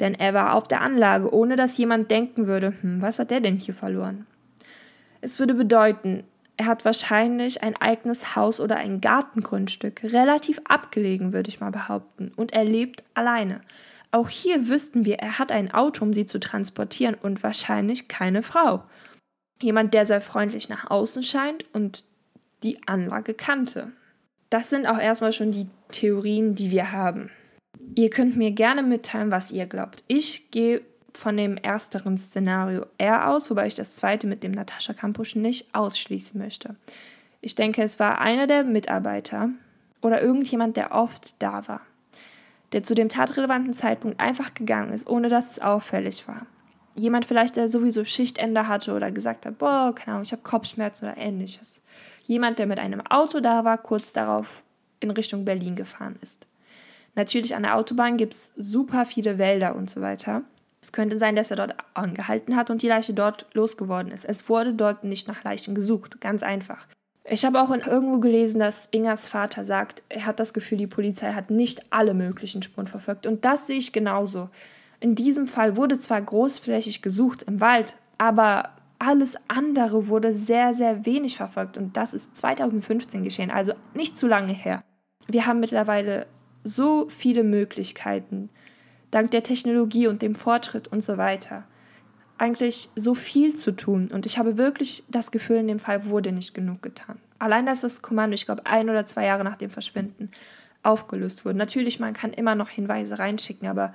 denn 0.00 0.14
er 0.14 0.34
war 0.34 0.54
auf 0.54 0.68
der 0.68 0.80
Anlage, 0.80 1.32
ohne 1.32 1.56
dass 1.56 1.78
jemand 1.78 2.10
denken 2.10 2.46
würde, 2.46 2.74
hm, 2.80 3.02
was 3.02 3.18
hat 3.18 3.30
der 3.30 3.40
denn 3.40 3.56
hier 3.56 3.74
verloren? 3.74 4.26
Es 5.20 5.38
würde 5.38 5.54
bedeuten, 5.54 6.24
er 6.56 6.66
hat 6.66 6.84
wahrscheinlich 6.84 7.62
ein 7.62 7.76
eigenes 7.76 8.34
Haus 8.34 8.60
oder 8.60 8.76
ein 8.76 9.00
Gartengrundstück, 9.00 10.02
relativ 10.02 10.60
abgelegen, 10.64 11.32
würde 11.32 11.48
ich 11.48 11.60
mal 11.60 11.70
behaupten, 11.70 12.32
und 12.34 12.52
er 12.52 12.64
lebt 12.64 13.04
alleine. 13.14 13.60
Auch 14.10 14.28
hier 14.28 14.68
wüssten 14.68 15.04
wir, 15.04 15.16
er 15.16 15.38
hat 15.38 15.52
ein 15.52 15.72
Auto, 15.72 16.04
um 16.04 16.14
sie 16.14 16.26
zu 16.26 16.40
transportieren 16.40 17.14
und 17.14 17.42
wahrscheinlich 17.42 18.08
keine 18.08 18.42
Frau. 18.42 18.82
Jemand, 19.60 19.94
der 19.94 20.06
sehr 20.06 20.20
freundlich 20.20 20.68
nach 20.68 20.90
außen 20.90 21.22
scheint 21.22 21.64
und 21.72 22.04
die 22.62 22.78
Anlage 22.86 23.34
kannte. 23.34 23.92
Das 24.50 24.70
sind 24.70 24.86
auch 24.86 24.98
erstmal 24.98 25.32
schon 25.32 25.52
die 25.52 25.68
Theorien, 25.90 26.54
die 26.54 26.70
wir 26.70 26.92
haben. 26.92 27.30
Ihr 27.94 28.10
könnt 28.10 28.36
mir 28.36 28.50
gerne 28.52 28.82
mitteilen, 28.82 29.30
was 29.30 29.50
ihr 29.50 29.66
glaubt. 29.66 30.04
Ich 30.06 30.50
gehe 30.50 30.82
von 31.12 31.36
dem 31.36 31.56
ersteren 31.56 32.16
Szenario 32.16 32.86
eher 32.96 33.28
aus, 33.28 33.50
wobei 33.50 33.66
ich 33.66 33.74
das 33.74 33.96
zweite 33.96 34.26
mit 34.26 34.42
dem 34.42 34.52
Natascha 34.52 34.92
Campus 34.92 35.34
nicht 35.34 35.74
ausschließen 35.74 36.40
möchte. 36.40 36.76
Ich 37.40 37.54
denke, 37.54 37.82
es 37.82 37.98
war 37.98 38.20
einer 38.20 38.46
der 38.46 38.64
Mitarbeiter 38.64 39.50
oder 40.02 40.22
irgendjemand, 40.22 40.76
der 40.76 40.92
oft 40.92 41.40
da 41.42 41.66
war, 41.68 41.80
der 42.72 42.82
zu 42.82 42.94
dem 42.94 43.08
tatrelevanten 43.08 43.72
Zeitpunkt 43.72 44.20
einfach 44.20 44.54
gegangen 44.54 44.92
ist, 44.92 45.08
ohne 45.08 45.28
dass 45.28 45.52
es 45.52 45.60
auffällig 45.60 46.26
war. 46.28 46.46
Jemand 46.96 47.24
vielleicht, 47.24 47.56
der 47.56 47.68
sowieso 47.68 48.04
Schichtende 48.04 48.66
hatte 48.66 48.92
oder 48.92 49.12
gesagt 49.12 49.46
hat, 49.46 49.58
boah, 49.58 49.94
keine 49.94 50.14
Ahnung, 50.14 50.24
ich 50.24 50.32
habe 50.32 50.42
Kopfschmerzen 50.42 51.06
oder 51.06 51.16
ähnliches. 51.16 51.80
Jemand, 52.26 52.58
der 52.58 52.66
mit 52.66 52.80
einem 52.80 53.00
Auto 53.06 53.38
da 53.38 53.64
war, 53.64 53.78
kurz 53.78 54.12
darauf 54.12 54.64
in 54.98 55.10
Richtung 55.12 55.44
Berlin 55.44 55.76
gefahren 55.76 56.16
ist. 56.22 56.47
Natürlich 57.18 57.56
an 57.56 57.64
der 57.64 57.76
Autobahn 57.76 58.16
gibt 58.16 58.32
es 58.32 58.52
super 58.56 59.04
viele 59.04 59.38
Wälder 59.38 59.74
und 59.74 59.90
so 59.90 60.00
weiter. 60.00 60.42
Es 60.80 60.92
könnte 60.92 61.18
sein, 61.18 61.34
dass 61.34 61.50
er 61.50 61.56
dort 61.56 61.74
angehalten 61.92 62.54
hat 62.54 62.70
und 62.70 62.80
die 62.80 62.86
Leiche 62.86 63.12
dort 63.12 63.46
losgeworden 63.54 64.12
ist. 64.12 64.24
Es 64.24 64.48
wurde 64.48 64.72
dort 64.72 65.02
nicht 65.02 65.26
nach 65.26 65.42
Leichen 65.42 65.74
gesucht, 65.74 66.20
ganz 66.20 66.44
einfach. 66.44 66.86
Ich 67.24 67.44
habe 67.44 67.60
auch 67.60 67.70
irgendwo 67.70 68.20
gelesen, 68.20 68.60
dass 68.60 68.86
Ingas 68.92 69.26
Vater 69.26 69.64
sagt, 69.64 70.04
er 70.08 70.26
hat 70.26 70.38
das 70.38 70.54
Gefühl, 70.54 70.78
die 70.78 70.86
Polizei 70.86 71.32
hat 71.32 71.50
nicht 71.50 71.92
alle 71.92 72.14
möglichen 72.14 72.62
Spuren 72.62 72.86
verfolgt. 72.86 73.26
Und 73.26 73.44
das 73.44 73.66
sehe 73.66 73.78
ich 73.78 73.92
genauso. 73.92 74.48
In 75.00 75.16
diesem 75.16 75.48
Fall 75.48 75.76
wurde 75.76 75.98
zwar 75.98 76.22
großflächig 76.22 77.02
gesucht 77.02 77.42
im 77.42 77.60
Wald, 77.60 77.96
aber 78.16 78.70
alles 79.00 79.36
andere 79.48 80.06
wurde 80.06 80.32
sehr, 80.32 80.72
sehr 80.72 81.04
wenig 81.04 81.36
verfolgt. 81.36 81.76
Und 81.78 81.96
das 81.96 82.14
ist 82.14 82.36
2015 82.36 83.24
geschehen, 83.24 83.50
also 83.50 83.72
nicht 83.92 84.16
zu 84.16 84.28
lange 84.28 84.52
her. 84.52 84.84
Wir 85.26 85.46
haben 85.46 85.58
mittlerweile 85.58 86.26
so 86.68 87.08
viele 87.08 87.44
Möglichkeiten, 87.44 88.50
dank 89.10 89.30
der 89.30 89.42
Technologie 89.42 90.06
und 90.06 90.22
dem 90.22 90.34
Fortschritt 90.34 90.88
und 90.88 91.02
so 91.02 91.16
weiter. 91.16 91.64
Eigentlich 92.36 92.90
so 92.94 93.14
viel 93.14 93.54
zu 93.56 93.72
tun 93.72 94.08
und 94.12 94.26
ich 94.26 94.38
habe 94.38 94.58
wirklich 94.58 95.02
das 95.08 95.30
Gefühl, 95.30 95.56
in 95.56 95.68
dem 95.68 95.80
Fall 95.80 96.06
wurde 96.06 96.30
nicht 96.30 96.54
genug 96.54 96.82
getan. 96.82 97.18
Allein, 97.38 97.66
dass 97.66 97.80
das 97.80 98.02
Kommando, 98.02 98.34
ich 98.34 98.46
glaube, 98.46 98.66
ein 98.66 98.90
oder 98.90 99.06
zwei 99.06 99.24
Jahre 99.24 99.44
nach 99.44 99.56
dem 99.56 99.70
Verschwinden 99.70 100.30
aufgelöst 100.82 101.44
wurde. 101.44 101.58
Natürlich, 101.58 101.98
man 101.98 102.14
kann 102.14 102.32
immer 102.32 102.54
noch 102.54 102.68
Hinweise 102.68 103.18
reinschicken, 103.18 103.68
aber 103.68 103.94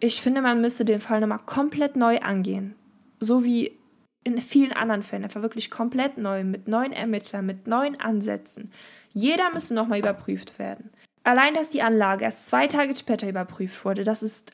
ich 0.00 0.20
finde, 0.20 0.42
man 0.42 0.60
müsste 0.60 0.84
den 0.84 1.00
Fall 1.00 1.20
nochmal 1.20 1.40
komplett 1.44 1.96
neu 1.96 2.18
angehen. 2.20 2.74
So 3.20 3.44
wie 3.44 3.78
in 4.24 4.40
vielen 4.40 4.72
anderen 4.72 5.02
Fällen, 5.02 5.24
einfach 5.24 5.42
wirklich 5.42 5.70
komplett 5.70 6.18
neu, 6.18 6.44
mit 6.44 6.68
neuen 6.68 6.92
Ermittlern, 6.92 7.46
mit 7.46 7.66
neuen 7.66 8.00
Ansätzen. 8.00 8.72
Jeder 9.12 9.52
müsste 9.52 9.74
nochmal 9.74 9.98
überprüft 9.98 10.58
werden. 10.58 10.90
Allein, 11.22 11.54
dass 11.54 11.70
die 11.70 11.82
Anlage 11.82 12.24
erst 12.24 12.46
zwei 12.46 12.66
Tage 12.66 12.94
später 12.96 13.28
überprüft 13.28 13.84
wurde, 13.84 14.04
das 14.04 14.22
ist, 14.22 14.52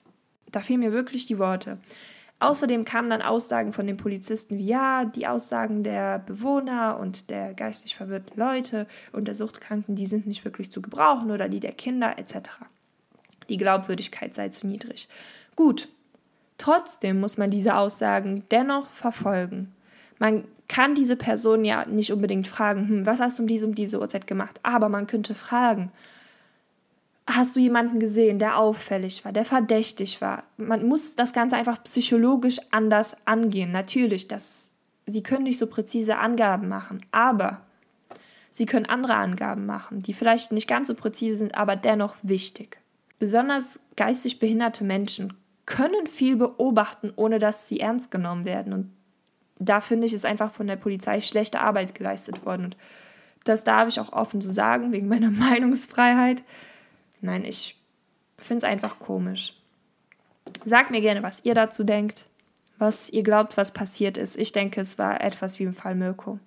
da 0.51 0.61
fehlen 0.61 0.81
mir 0.81 0.93
wirklich 0.93 1.27
die 1.27 1.39
Worte. 1.39 1.79
Außerdem 2.39 2.85
kamen 2.85 3.09
dann 3.09 3.23
Aussagen 3.23 3.73
von 3.73 3.87
den 3.87 3.97
Polizisten 3.97 4.59
wie 4.59 4.67
ja, 4.67 5.07
die 5.07 5.27
Aussagen 5.27 5.83
der 5.83 6.19
Bewohner 6.19 6.99
und 7.01 7.31
der 7.31 7.55
geistig 7.55 7.97
verwirrten 7.97 8.39
Leute 8.39 8.87
und 9.13 9.27
der 9.27 9.35
Suchtkranken, 9.35 9.97
die 9.97 10.07
sind 10.07 10.27
nicht 10.27 10.45
wirklich 10.45 10.71
zu 10.71 10.83
gebrauchen 10.83 11.31
oder 11.31 11.49
die 11.49 11.61
der 11.61 11.73
Kinder 11.73 12.19
etc. 12.19 12.51
Die 13.49 13.57
Glaubwürdigkeit 13.57 14.35
sei 14.35 14.51
zu 14.51 14.67
niedrig. 14.67 15.09
Gut, 15.55 15.89
trotzdem 16.59 17.21
muss 17.21 17.39
man 17.39 17.51
diese 17.51 17.75
Aussagen 17.75 18.45
dennoch 18.51 18.91
verfolgen. 18.91 19.73
Man 20.19 20.45
kann 20.69 20.95
diese 20.95 21.17
Person 21.17 21.65
ja 21.65 21.87
nicht 21.87 22.13
unbedingt 22.13 22.49
fragen, 22.49 22.89
hm, 22.89 23.07
was 23.07 23.21
hast 23.21 23.39
du 23.39 23.45
um 23.45 23.49
diese 23.49 23.67
um 23.67 23.75
diese 23.75 23.99
Uhrzeit 23.99 24.27
gemacht, 24.27 24.61
aber 24.63 24.91
man 24.91 25.07
könnte 25.07 25.35
fragen, 25.35 25.91
hast 27.27 27.57
du 27.57 27.61
jemanden 27.61 27.99
gesehen, 27.99 28.39
der 28.39 28.59
auffällig 28.59 29.25
war, 29.25 29.33
der 29.33 29.45
verdächtig 29.45 30.21
war? 30.21 30.45
Man 30.57 30.87
muss 30.87 31.17
das 31.17 31.33
Ganze 31.33 31.57
einfach 31.57 31.83
psychologisch 31.85 32.59
anders 32.71 33.17
angehen. 33.27 33.73
Natürlich, 33.73 34.29
das, 34.29 34.73
sie 35.07 35.23
können 35.23 35.45
nicht 35.45 35.59
so 35.59 35.67
präzise 35.67 36.19
Angaben 36.19 36.69
machen, 36.69 37.05
aber 37.11 37.63
sie 38.51 38.67
können 38.67 38.87
andere 38.87 39.15
Angaben 39.15 39.67
machen, 39.67 40.03
die 40.03 40.15
vielleicht 40.15 40.53
nicht 40.53 40.69
ganz 40.69 40.89
so 40.89 40.95
präzise 40.95 41.39
sind, 41.39 41.57
aber 41.57 41.77
dennoch 41.77 42.17
wichtig. 42.23 42.79
Besonders 43.19 43.81
geistig 43.97 44.39
behinderte 44.39 44.85
Menschen 44.85 45.33
können 45.65 46.07
viel 46.07 46.37
beobachten, 46.37 47.13
ohne 47.17 47.39
dass 47.39 47.69
sie 47.69 47.81
ernst 47.81 48.11
genommen 48.11 48.45
werden. 48.45 48.73
Und 48.73 48.93
da 49.59 49.81
finde 49.81 50.07
ich, 50.07 50.13
ist 50.13 50.27
einfach 50.27 50.53
von 50.53 50.67
der 50.67 50.77
Polizei 50.77 51.21
schlechte 51.21 51.61
Arbeit 51.61 51.95
geleistet 51.95 52.47
worden. 52.47 52.67
Und 52.67 52.77
das 53.45 53.65
darf 53.65 53.89
ich 53.89 53.99
auch 53.99 54.13
offen 54.13 54.41
so 54.41 54.51
sagen, 54.51 54.93
wegen 54.93 55.09
meiner 55.09 55.31
Meinungsfreiheit. 55.33 56.45
Nein, 57.27 57.45
ich 57.45 57.77
finde 58.39 58.59
es 58.59 58.65
einfach 58.65 59.01
komisch. 59.01 59.55
Sagt 60.65 60.93
mir 60.93 61.01
gerne, 61.01 61.25
was 61.25 61.45
ihr 61.45 61.55
dazu 61.55 61.83
denkt, 61.83 62.27
was 62.79 63.11
ihr 63.11 63.25
glaubt, 63.25 63.57
was 63.57 63.73
passiert 63.73 64.17
ist. 64.17 64.39
Ich 64.39 64.53
denke, 64.53 64.81
es 64.81 64.97
war 64.97 65.21
etwas 65.21 65.59
wie 65.59 65.65
im 65.65 65.75
Fall 65.75 65.97
Mirko. 65.97 66.39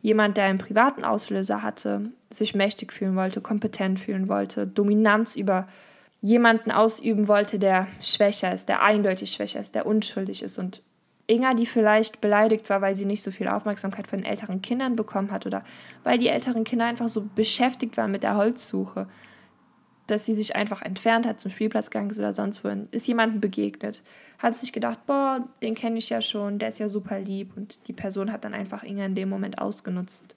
Jemand, 0.00 0.36
der 0.38 0.44
einen 0.44 0.58
privaten 0.58 1.04
Auslöser 1.04 1.62
hatte, 1.62 2.10
sich 2.30 2.54
mächtig 2.54 2.92
fühlen 2.92 3.16
wollte, 3.16 3.42
kompetent 3.42 4.00
fühlen 4.00 4.28
wollte, 4.28 4.66
Dominanz 4.66 5.36
über 5.36 5.68
jemanden 6.22 6.70
ausüben 6.70 7.28
wollte, 7.28 7.58
der 7.58 7.86
schwächer 8.00 8.52
ist, 8.52 8.70
der 8.70 8.82
eindeutig 8.82 9.32
schwächer 9.32 9.60
ist, 9.60 9.74
der 9.74 9.84
unschuldig 9.84 10.42
ist 10.42 10.58
und 10.58 10.82
Inga, 11.26 11.54
die 11.54 11.66
vielleicht 11.66 12.20
beleidigt 12.20 12.68
war, 12.68 12.82
weil 12.82 12.96
sie 12.96 13.06
nicht 13.06 13.22
so 13.22 13.30
viel 13.30 13.48
Aufmerksamkeit 13.48 14.06
von 14.06 14.20
den 14.20 14.26
älteren 14.26 14.60
Kindern 14.60 14.94
bekommen 14.94 15.30
hat 15.30 15.46
oder 15.46 15.64
weil 16.02 16.18
die 16.18 16.28
älteren 16.28 16.64
Kinder 16.64 16.84
einfach 16.84 17.08
so 17.08 17.26
beschäftigt 17.34 17.96
waren 17.96 18.10
mit 18.10 18.22
der 18.22 18.36
Holzsuche, 18.36 19.06
dass 20.06 20.26
sie 20.26 20.34
sich 20.34 20.54
einfach 20.54 20.82
entfernt 20.82 21.26
hat, 21.26 21.40
zum 21.40 21.50
Spielplatz 21.50 21.88
ist 21.88 22.18
oder 22.18 22.32
sonst 22.32 22.62
wohin, 22.64 22.88
ist 22.90 23.06
jemandem 23.06 23.40
begegnet, 23.40 24.02
hat 24.38 24.54
sich 24.54 24.72
gedacht, 24.72 25.06
boah, 25.06 25.48
den 25.62 25.74
kenne 25.74 25.98
ich 25.98 26.10
ja 26.10 26.20
schon, 26.20 26.58
der 26.58 26.68
ist 26.68 26.78
ja 26.78 26.88
super 26.88 27.18
lieb 27.18 27.56
und 27.56 27.78
die 27.88 27.92
Person 27.92 28.30
hat 28.30 28.44
dann 28.44 28.54
einfach 28.54 28.82
Inga 28.82 29.06
in 29.06 29.14
dem 29.14 29.28
Moment 29.28 29.58
ausgenutzt. 29.58 30.34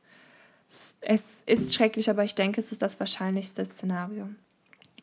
Es 1.02 1.44
ist 1.46 1.74
schrecklich, 1.74 2.10
aber 2.10 2.24
ich 2.24 2.36
denke, 2.36 2.60
es 2.60 2.72
ist 2.72 2.82
das 2.82 3.00
wahrscheinlichste 3.00 3.64
Szenario. 3.66 4.30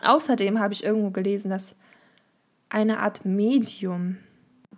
Außerdem 0.01 0.59
habe 0.61 0.75
ich 0.75 0.85
irgendwo 0.85 1.11
gelesen, 1.11 1.51
dass 1.51 1.77
eine 2.69 3.01
Art 3.01 3.25
Medium 3.25 4.19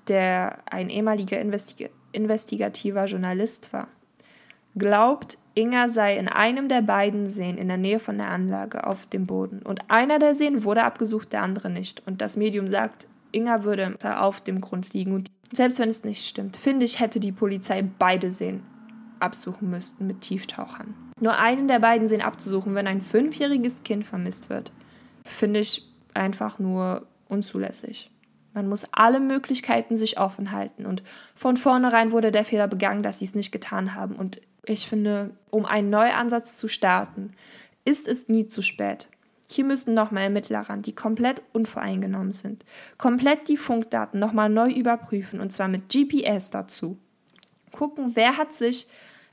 der 0.08 0.60
ein 0.66 0.88
ehemaliger 0.88 1.40
Investig 1.40 1.90
investigativer 2.12 3.04
Journalist 3.04 3.72
war, 3.72 3.88
glaubt, 4.76 5.38
Inga 5.54 5.88
sei 5.88 6.16
in 6.16 6.28
einem 6.28 6.68
der 6.68 6.82
beiden 6.82 7.28
Seen 7.28 7.56
in 7.56 7.68
der 7.68 7.78
Nähe 7.78 7.98
von 7.98 8.18
der 8.18 8.28
Anlage 8.28 8.86
auf 8.86 9.06
dem 9.06 9.26
Boden. 9.26 9.62
Und 9.62 9.90
einer 9.90 10.18
der 10.18 10.34
Seen 10.34 10.64
wurde 10.64 10.84
abgesucht, 10.84 11.32
der 11.32 11.42
andere 11.42 11.70
nicht. 11.70 12.06
Und 12.06 12.20
das 12.20 12.36
Medium 12.36 12.68
sagt, 12.68 13.08
Inga 13.32 13.64
würde 13.64 13.96
auf 14.02 14.42
dem 14.42 14.60
Grund 14.60 14.92
liegen. 14.92 15.12
Und 15.12 15.30
selbst 15.52 15.78
wenn 15.78 15.88
es 15.88 16.04
nicht 16.04 16.26
stimmt, 16.26 16.56
finde 16.56 16.84
ich, 16.84 17.00
hätte 17.00 17.20
die 17.20 17.32
Polizei 17.32 17.82
beide 17.98 18.30
Seen 18.30 18.62
absuchen 19.18 19.70
müssten 19.70 20.06
mit 20.06 20.20
Tieftauchern. 20.20 20.94
Nur 21.20 21.38
einen 21.38 21.68
der 21.68 21.78
beiden 21.78 22.06
Seen 22.06 22.20
abzusuchen, 22.20 22.74
wenn 22.74 22.86
ein 22.86 23.00
fünfjähriges 23.00 23.82
Kind 23.82 24.04
vermisst 24.04 24.50
wird, 24.50 24.72
finde 25.24 25.60
ich 25.60 25.90
einfach 26.12 26.58
nur 26.58 27.06
unzulässig. 27.28 28.10
Man 28.52 28.68
muss 28.68 28.86
alle 28.92 29.20
Möglichkeiten 29.20 29.96
sich 29.96 30.18
offen 30.18 30.52
halten. 30.52 30.86
Und 30.86 31.02
von 31.34 31.56
vornherein 31.56 32.10
wurde 32.10 32.32
der 32.32 32.44
Fehler 32.44 32.68
begangen, 32.68 33.02
dass 33.02 33.18
sie 33.18 33.26
es 33.26 33.34
nicht 33.34 33.52
getan 33.52 33.94
haben. 33.94 34.16
Und 34.16 34.40
ich 34.66 34.88
finde, 34.88 35.30
um 35.50 35.64
einen 35.64 35.90
Neuansatz 35.90 36.58
zu 36.58 36.68
starten, 36.68 37.32
ist 37.84 38.08
es 38.08 38.28
nie 38.28 38.46
zu 38.46 38.62
spät. 38.62 39.08
Hier 39.48 39.64
müssen 39.64 39.94
nochmal 39.94 40.24
Ermittler 40.24 40.60
ran, 40.60 40.82
die 40.82 40.94
komplett 40.94 41.40
unvoreingenommen 41.52 42.32
sind. 42.32 42.64
Komplett 42.98 43.48
die 43.48 43.56
Funkdaten 43.56 44.18
nochmal 44.18 44.48
neu 44.48 44.70
überprüfen 44.70 45.40
und 45.40 45.52
zwar 45.52 45.68
mit 45.68 45.88
GPS 45.88 46.50
dazu. 46.50 46.98
Gucken, 47.70 48.12
wer 48.14 48.36
hat 48.36 48.52
sich 48.52 48.88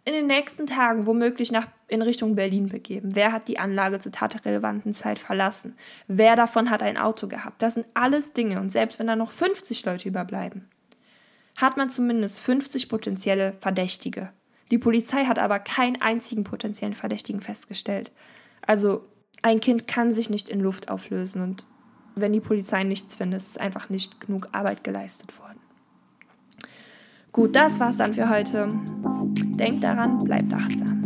in 0.06 0.14
den 0.14 0.28
nächsten 0.28 0.68
Tagen 0.68 1.08
womöglich 1.08 1.52
nach, 1.52 1.68
in 1.88 2.02
Richtung 2.02 2.36
Berlin 2.36 2.70
begeben? 2.70 3.16
Wer 3.16 3.32
hat 3.32 3.48
die 3.48 3.60
Anlage 3.60 4.00
zur 4.00 4.12
tatrelevanten 4.12 4.94
Zeit 4.94 5.18
verlassen? 5.18 5.76
Wer 6.08 6.36
davon 6.36 6.70
hat 6.70 6.84
ein 6.84 6.98
Auto 6.98 7.28
gehabt? 7.28 7.62
Das 7.62 7.74
sind 7.74 7.88
alles 7.96 8.34
Dinge 8.34 8.60
und 8.60 8.70
selbst 8.70 9.00
wenn 9.00 9.08
da 9.08 9.16
noch 9.16 9.32
50 9.32 9.84
Leute 9.86 10.08
überbleiben, 10.08 10.70
hat 11.58 11.78
man 11.78 11.90
zumindest 11.90 12.42
50 12.42 12.90
potenzielle 12.90 13.54
Verdächtige. 13.60 14.32
Die 14.72 14.78
Polizei 14.78 15.26
hat 15.26 15.40
aber 15.40 15.60
keinen 15.60 16.02
einzigen 16.02 16.44
potenziellen 16.44 16.96
Verdächtigen 16.96 17.42
festgestellt. 17.42 18.12
Also 18.66 19.06
ein 19.42 19.60
Kind 19.60 19.88
kann 19.88 20.12
sich 20.12 20.30
nicht 20.30 20.50
in 20.50 20.60
Luft 20.60 20.90
auflösen 20.90 21.42
und 21.42 21.66
wenn 22.16 22.34
die 22.34 22.40
Polizei 22.40 22.84
nichts 22.84 23.16
findet, 23.16 23.42
ist 23.42 23.60
einfach 23.60 23.90
nicht 23.90 24.20
genug 24.22 24.50
Arbeit 24.52 24.84
geleistet 24.84 25.38
worden. 25.40 25.60
Gut, 27.32 27.56
das 27.56 27.80
war's 27.80 27.98
dann 27.98 28.14
für 28.14 28.30
heute. 28.30 28.68
Denkt 29.58 29.84
daran, 29.84 30.20
bleibt 30.20 30.54
achtsam. 30.54 31.04